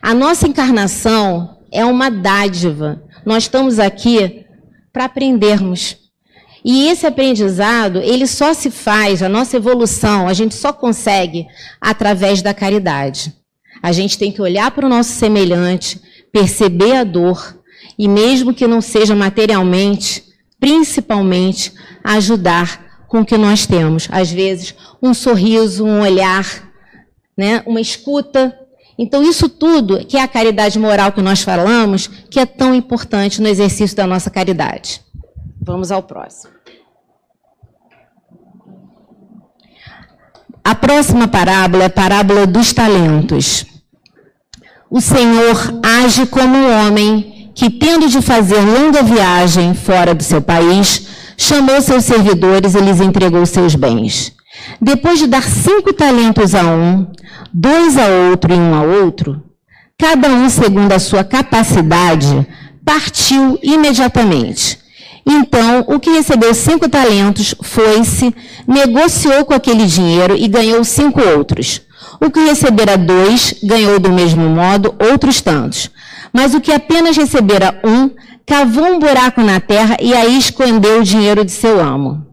[0.02, 3.02] A nossa encarnação é uma dádiva.
[3.24, 4.44] Nós estamos aqui
[4.92, 5.96] para aprendermos.
[6.64, 11.46] E esse aprendizado, ele só se faz, a nossa evolução, a gente só consegue
[11.80, 13.32] através da caridade.
[13.82, 16.00] A gente tem que olhar para o nosso semelhante,
[16.32, 17.56] perceber a dor
[17.98, 20.24] e, mesmo que não seja materialmente,
[20.58, 21.72] principalmente,
[22.02, 24.08] ajudar com o que nós temos.
[24.10, 26.67] Às vezes, um sorriso, um olhar,
[27.38, 27.62] né?
[27.64, 28.52] uma escuta.
[28.98, 33.40] Então, isso tudo, que é a caridade moral que nós falamos, que é tão importante
[33.40, 35.00] no exercício da nossa caridade.
[35.62, 36.52] Vamos ao próximo.
[40.64, 43.64] A próxima parábola é a parábola dos talentos.
[44.90, 50.42] O Senhor age como um homem que, tendo de fazer longa viagem fora do seu
[50.42, 54.32] país, chamou seus servidores e lhes entregou seus bens.
[54.80, 57.06] Depois de dar cinco talentos a um,
[57.52, 59.42] dois a outro e um a outro,
[59.98, 62.46] cada um segundo a sua capacidade,
[62.84, 64.78] partiu imediatamente.
[65.26, 68.34] Então, o que recebeu cinco talentos foi-se,
[68.66, 71.82] negociou com aquele dinheiro e ganhou cinco outros.
[72.18, 75.90] O que recebera dois, ganhou do mesmo modo outros tantos.
[76.32, 78.10] Mas o que apenas recebera um,
[78.46, 82.27] cavou um buraco na terra e aí escondeu o dinheiro de seu amo.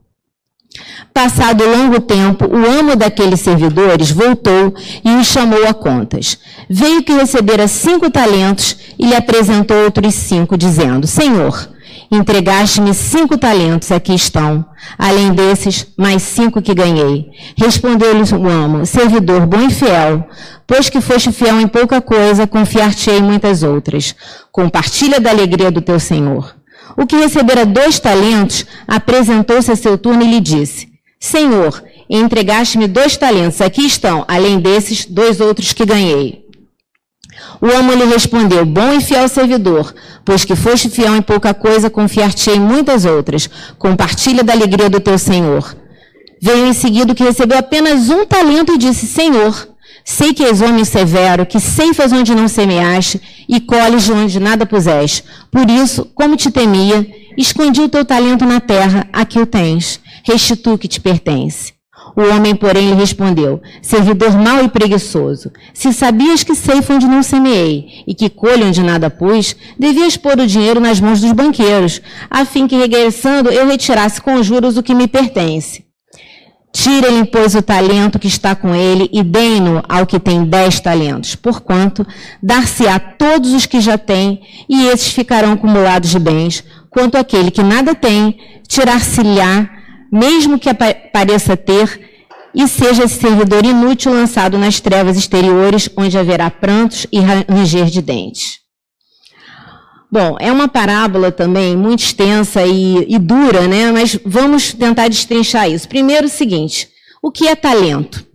[1.13, 4.73] Passado longo tempo, o amo daqueles servidores voltou
[5.03, 6.37] e os chamou a contas.
[6.69, 11.69] Veio que recebera cinco talentos e lhe apresentou outros cinco, dizendo: Senhor,
[12.11, 14.65] entregaste-me cinco talentos, aqui estão.
[14.97, 17.31] Além desses, mais cinco que ganhei.
[17.57, 20.27] Respondeu-lhe o amo: Servidor bom e fiel,
[20.67, 24.15] pois que foste fiel em pouca coisa, confiar-te-ei muitas outras.
[24.51, 26.55] Compartilha da alegria do teu senhor.
[26.97, 30.87] O que recebera dois talentos apresentou-se a seu turno e lhe disse:
[31.19, 36.45] Senhor, entregaste-me dois talentos, aqui estão, além desses, dois outros que ganhei.
[37.61, 39.93] O homem lhe respondeu: Bom e fiel servidor,
[40.23, 43.49] pois que foste fiel em pouca coisa, confiar-te-ei em muitas outras.
[43.77, 45.75] Compartilha da alegria do teu senhor.
[46.41, 49.74] Veio em seguida o que recebeu apenas um talento e disse: Senhor,
[50.05, 54.65] sei que és homem severo, que ceifas onde não semeaste e colhes de onde nada
[54.65, 55.23] puseste.
[55.51, 59.99] Por isso, como te temia, escondi o teu talento na terra, aqui o tens.
[60.23, 61.73] Restitui o que te pertence.
[62.15, 67.21] O homem, porém, lhe respondeu: Servidor mau e preguiçoso, se sabias que ceifa onde não
[67.21, 72.01] semeei e que colho onde nada pus, devias pôr o dinheiro nas mãos dos banqueiros,
[72.29, 75.84] a fim que, regressando, eu retirasse com juros o que me pertence.
[76.75, 81.33] Tire-lhe, pois, o talento que está com ele e dê-no ao que tem dez talentos,
[81.33, 82.05] porquanto
[82.43, 87.49] dar-se a todos os que já têm, e esses ficarão acumulados de bens, quanto aquele
[87.49, 89.69] que nada tem, tirar-se-lhe-á
[90.11, 90.69] mesmo que
[91.13, 91.97] pareça ter,
[92.53, 98.01] e seja esse servidor inútil lançado nas trevas exteriores, onde haverá prantos e ranger de
[98.01, 98.64] dentes.
[100.15, 103.91] Bom, é uma parábola também muito extensa e, e dura, né?
[103.91, 105.89] Mas vamos tentar destrinchar isso.
[105.89, 106.87] Primeiro, o seguinte:
[107.21, 108.25] o que é talento?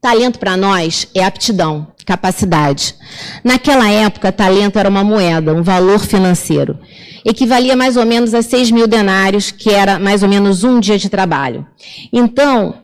[0.00, 2.94] Talento para nós é aptidão, capacidade.
[3.42, 6.78] Naquela época, talento era uma moeda, um valor financeiro
[7.24, 10.96] equivalia mais ou menos a 6 mil denários, que era mais ou menos um dia
[10.96, 11.66] de trabalho.
[12.12, 12.76] Então,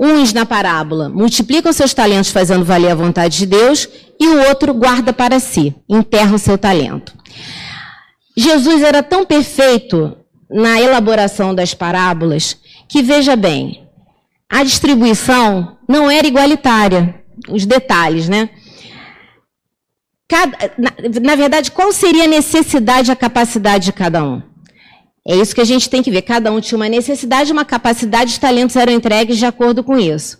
[0.00, 3.88] uns na parábola multiplicam seus talentos fazendo valer a vontade de Deus,
[4.20, 7.12] e o outro guarda para si, enterra o seu talento.
[8.36, 10.16] Jesus era tão perfeito
[10.50, 12.56] na elaboração das parábolas
[12.88, 13.88] que, veja bem,
[14.48, 17.22] a distribuição não era igualitária.
[17.48, 18.50] Os detalhes, né?
[20.28, 24.42] Cada, na, na verdade, qual seria a necessidade e a capacidade de cada um?
[25.26, 26.22] É isso que a gente tem que ver.
[26.22, 30.38] Cada um tinha uma necessidade, uma capacidade, os talentos eram entregues de acordo com isso.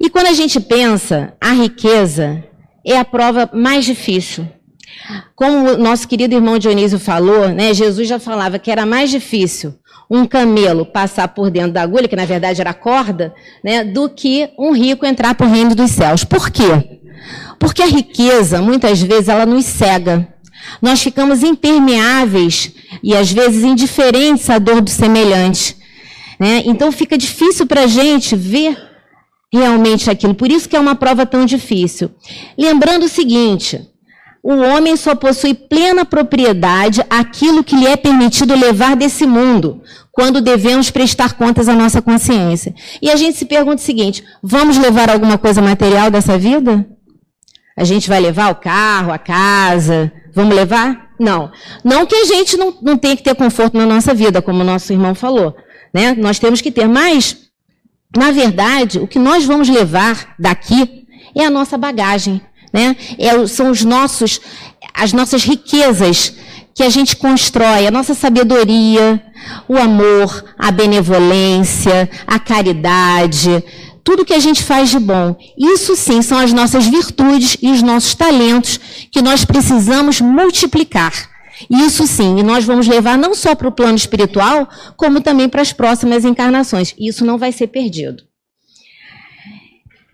[0.00, 2.42] E quando a gente pensa, a riqueza
[2.84, 4.48] é a prova mais difícil.
[5.34, 9.74] Como o nosso querido irmão Dionísio falou, né, Jesus já falava que era mais difícil
[10.10, 13.32] um camelo passar por dentro da agulha, que na verdade era corda,
[13.62, 16.24] né, do que um rico entrar para o reino dos céus.
[16.24, 17.00] Por quê?
[17.60, 20.26] Porque a riqueza, muitas vezes, ela nos cega.
[20.80, 22.72] Nós ficamos impermeáveis
[23.02, 25.76] e, às vezes, indiferentes à dor do semelhante.
[26.38, 26.62] Né?
[26.64, 28.76] Então, fica difícil para a gente ver
[29.52, 30.34] realmente aquilo.
[30.34, 32.10] Por isso que é uma prova tão difícil.
[32.56, 33.86] Lembrando o seguinte:
[34.42, 40.40] o homem só possui plena propriedade aquilo que lhe é permitido levar desse mundo, quando
[40.40, 42.74] devemos prestar contas à nossa consciência.
[43.02, 46.86] E a gente se pergunta o seguinte: vamos levar alguma coisa material dessa vida?
[47.76, 50.12] A gente vai levar o carro, a casa?
[50.34, 51.10] Vamos levar?
[51.18, 51.50] Não.
[51.84, 54.64] Não que a gente não, não tenha que ter conforto na nossa vida, como o
[54.64, 55.54] nosso irmão falou.
[55.92, 56.14] Né?
[56.14, 57.36] Nós temos que ter, mas,
[58.16, 62.40] na verdade, o que nós vamos levar daqui é a nossa bagagem.
[62.72, 62.96] Né?
[63.18, 64.40] É, são os nossos,
[64.94, 66.34] as nossas riquezas
[66.74, 69.22] que a gente constrói, a nossa sabedoria,
[69.68, 73.62] o amor, a benevolência, a caridade,
[74.04, 75.36] tudo que a gente faz de bom.
[75.58, 78.78] Isso sim são as nossas virtudes e os nossos talentos
[79.10, 81.12] que nós precisamos multiplicar.
[81.68, 84.66] Isso sim, e nós vamos levar não só para o plano espiritual,
[84.96, 86.94] como também para as próximas encarnações.
[86.98, 88.22] Isso não vai ser perdido.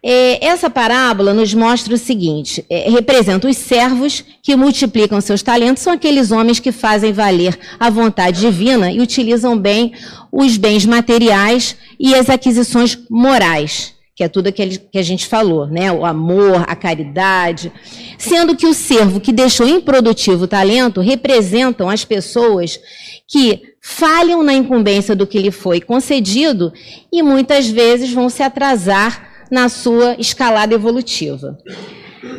[0.03, 5.83] É, essa parábola nos mostra o seguinte: é, representa os servos que multiplicam seus talentos,
[5.83, 9.93] são aqueles homens que fazem valer a vontade divina e utilizam bem
[10.31, 15.67] os bens materiais e as aquisições morais, que é tudo aquilo que a gente falou,
[15.67, 15.91] né?
[15.91, 17.73] O amor, a caridade.
[18.19, 22.79] Sendo que o servo que deixou improdutivo o talento representam as pessoas
[23.27, 26.73] que falham na incumbência do que lhe foi concedido
[27.13, 31.57] e muitas vezes vão se atrasar na sua escalada evolutiva.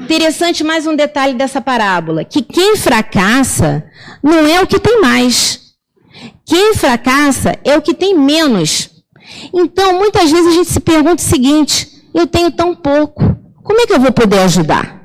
[0.02, 3.84] Interessante mais um detalhe dessa parábola, que quem fracassa
[4.24, 5.62] não é o que tem mais.
[6.46, 8.90] Quem fracassa é o que tem menos.
[9.54, 13.86] Então, muitas vezes a gente se pergunta o seguinte: eu tenho tão pouco, como é
[13.86, 14.98] que eu vou poder ajudar?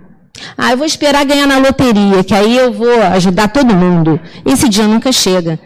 [0.56, 4.20] Ah, eu vou esperar ganhar na loteria, que aí eu vou ajudar todo mundo.
[4.46, 5.58] Esse dia nunca chega.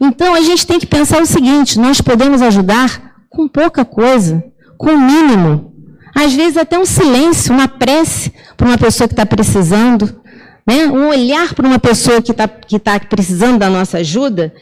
[0.00, 4.42] Então, a gente tem que pensar o seguinte: nós podemos ajudar com pouca coisa,
[4.78, 5.73] com o mínimo.
[6.14, 10.22] Às vezes até um silêncio, uma prece para uma pessoa que está precisando,
[10.66, 10.86] né?
[10.86, 14.54] um olhar para uma pessoa que está que tá precisando da nossa ajuda.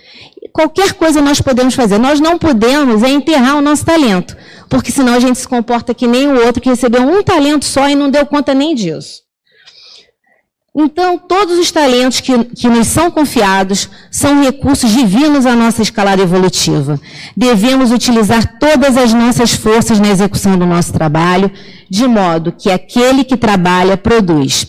[0.52, 1.98] Qualquer coisa nós podemos fazer.
[1.98, 4.36] Nós não podemos é enterrar o nosso talento,
[4.68, 7.88] porque senão a gente se comporta que nem o outro que recebeu um talento só
[7.88, 9.22] e não deu conta nem disso.
[10.74, 16.22] Então, todos os talentos que, que nos são confiados são recursos divinos à nossa escalada
[16.22, 16.98] evolutiva.
[17.36, 21.50] Devemos utilizar todas as nossas forças na execução do nosso trabalho,
[21.90, 24.66] de modo que aquele que trabalha produz.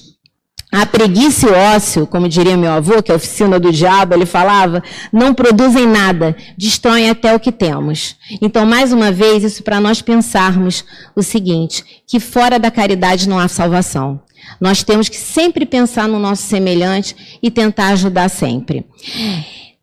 [0.74, 4.16] A preguiça e o ócio, como diria meu avô, que é a oficina do diabo,
[4.16, 8.16] ele falava, não produzem nada, destroem até o que temos.
[8.42, 10.84] Então, mais uma vez, isso para nós pensarmos
[11.16, 14.20] o seguinte, que fora da caridade não há salvação.
[14.60, 18.86] Nós temos que sempre pensar no nosso semelhante e tentar ajudar sempre.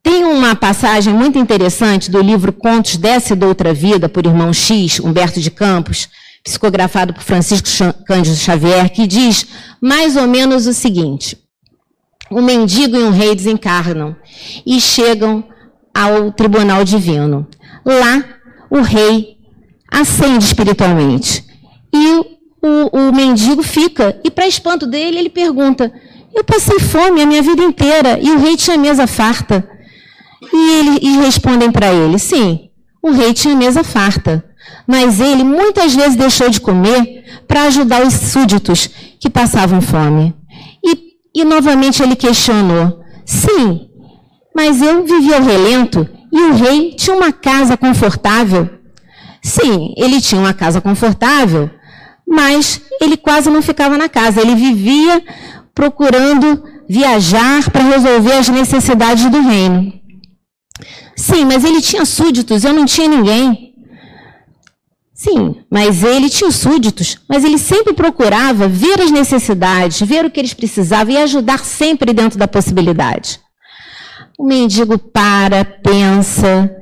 [0.02, 4.52] Tem uma passagem muito interessante do livro Contos dessa e da Outra Vida, por irmão
[4.52, 6.08] X, Humberto de Campos,
[6.42, 7.68] psicografado por Francisco
[8.06, 9.46] Cândido Xavier, que diz
[9.80, 11.36] mais ou menos o seguinte:
[12.30, 14.16] um mendigo e um rei desencarnam
[14.64, 15.44] e chegam
[15.94, 17.46] ao tribunal divino.
[17.84, 18.24] Lá,
[18.70, 19.36] o rei
[19.90, 21.44] acende espiritualmente
[21.92, 24.18] e o, o mendigo fica.
[24.24, 25.92] E, para espanto dele, ele pergunta:
[26.34, 29.68] Eu passei fome a minha vida inteira e o rei tinha mesa farta.
[30.52, 32.70] E, ele, e respondem para ele: Sim,
[33.02, 34.44] o rei tinha mesa farta.
[34.86, 38.88] Mas ele muitas vezes deixou de comer para ajudar os súditos
[39.18, 40.34] que passavam fome.
[40.84, 43.88] E, e novamente ele questionou: Sim,
[44.54, 48.68] mas eu vivia ao relento e o rei tinha uma casa confortável.
[49.42, 51.70] Sim, ele tinha uma casa confortável,
[52.30, 54.40] mas ele quase não ficava na casa.
[54.40, 55.20] Ele vivia
[55.74, 59.92] procurando viajar para resolver as necessidades do reino.
[61.16, 63.74] Sim, mas ele tinha súditos, eu não tinha ninguém.
[65.12, 70.40] Sim, mas ele tinha súditos, mas ele sempre procurava ver as necessidades, ver o que
[70.40, 73.40] eles precisavam e ajudar sempre dentro da possibilidade.
[74.38, 76.74] O mendigo para, pensa,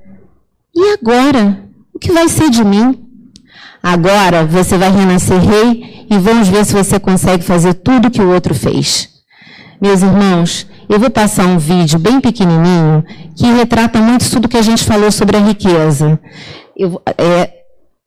[0.74, 1.64] e agora?
[1.92, 3.07] O que vai ser de mim?
[3.90, 8.30] Agora você vai renascer rei e vamos ver se você consegue fazer tudo que o
[8.30, 9.08] outro fez.
[9.80, 13.02] Meus irmãos, eu vou passar um vídeo bem pequenininho
[13.34, 16.20] que retrata muito tudo que a gente falou sobre a riqueza.
[16.76, 17.50] Eu, é,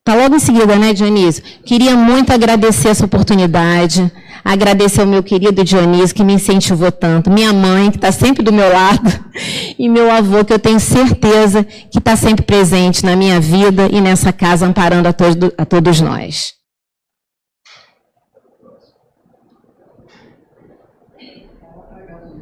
[0.01, 1.43] Está logo em seguida, né, Dionísio?
[1.63, 4.11] Queria muito agradecer essa oportunidade,
[4.43, 8.51] agradecer ao meu querido Dionísio, que me incentivou tanto, minha mãe, que está sempre do
[8.51, 9.09] meu lado,
[9.77, 14.01] e meu avô, que eu tenho certeza que está sempre presente na minha vida e
[14.01, 16.53] nessa casa, amparando a, todo, a todos nós.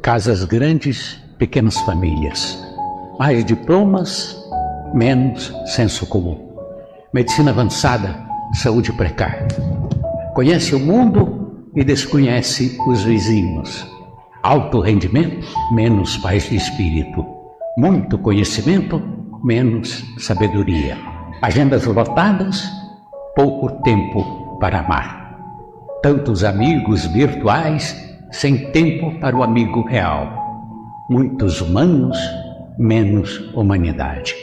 [0.02, 2.58] Casas grandes, pequenas famílias.
[3.18, 4.34] Mais diplomas,
[4.94, 6.50] menos senso comum
[7.12, 8.16] medicina avançada,
[8.54, 9.46] saúde precária.
[10.34, 13.86] Conhece o mundo e desconhece os vizinhos.
[14.42, 17.24] Alto rendimento, menos paz de espírito.
[17.76, 19.02] Muito conhecimento,
[19.42, 20.96] menos sabedoria.
[21.42, 22.68] Agendas lotadas,
[23.34, 25.38] pouco tempo para amar.
[26.02, 27.96] Tantos amigos virtuais,
[28.30, 30.28] sem tempo para o amigo real.
[31.08, 32.18] Muitos humanos,
[32.78, 34.34] menos humanidade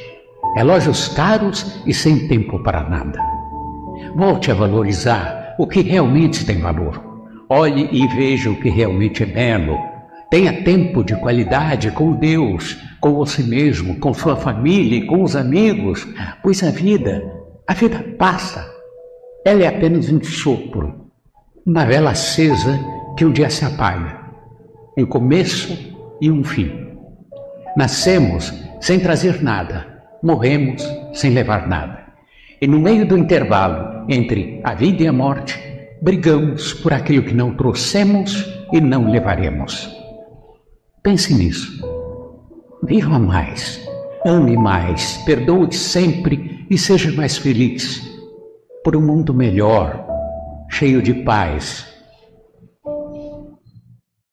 [0.57, 3.19] relógios caros e sem tempo para nada.
[4.15, 7.07] Volte a valorizar o que realmente tem valor.
[7.49, 9.77] Olhe e veja o que realmente é belo.
[10.29, 15.35] Tenha tempo de qualidade com Deus, com você mesmo, com sua família e com os
[15.35, 16.07] amigos,
[16.43, 17.23] pois a vida,
[17.65, 18.69] a vida passa.
[19.45, 21.09] Ela é apenas um sopro,
[21.65, 22.77] uma vela acesa
[23.17, 24.19] que um dia se apaga,
[24.97, 26.71] um começo e um fim.
[27.77, 30.83] Nascemos sem trazer nada morremos
[31.13, 32.05] sem levar nada.
[32.61, 35.57] E no meio do intervalo entre a vida e a morte,
[36.01, 39.89] brigamos por aquilo que não trouxemos e não levaremos.
[41.03, 41.81] Pense nisso.
[42.83, 43.81] Viva mais,
[44.25, 48.01] ame mais, perdoe sempre e seja mais feliz
[48.83, 50.05] por um mundo melhor,
[50.69, 51.85] cheio de paz,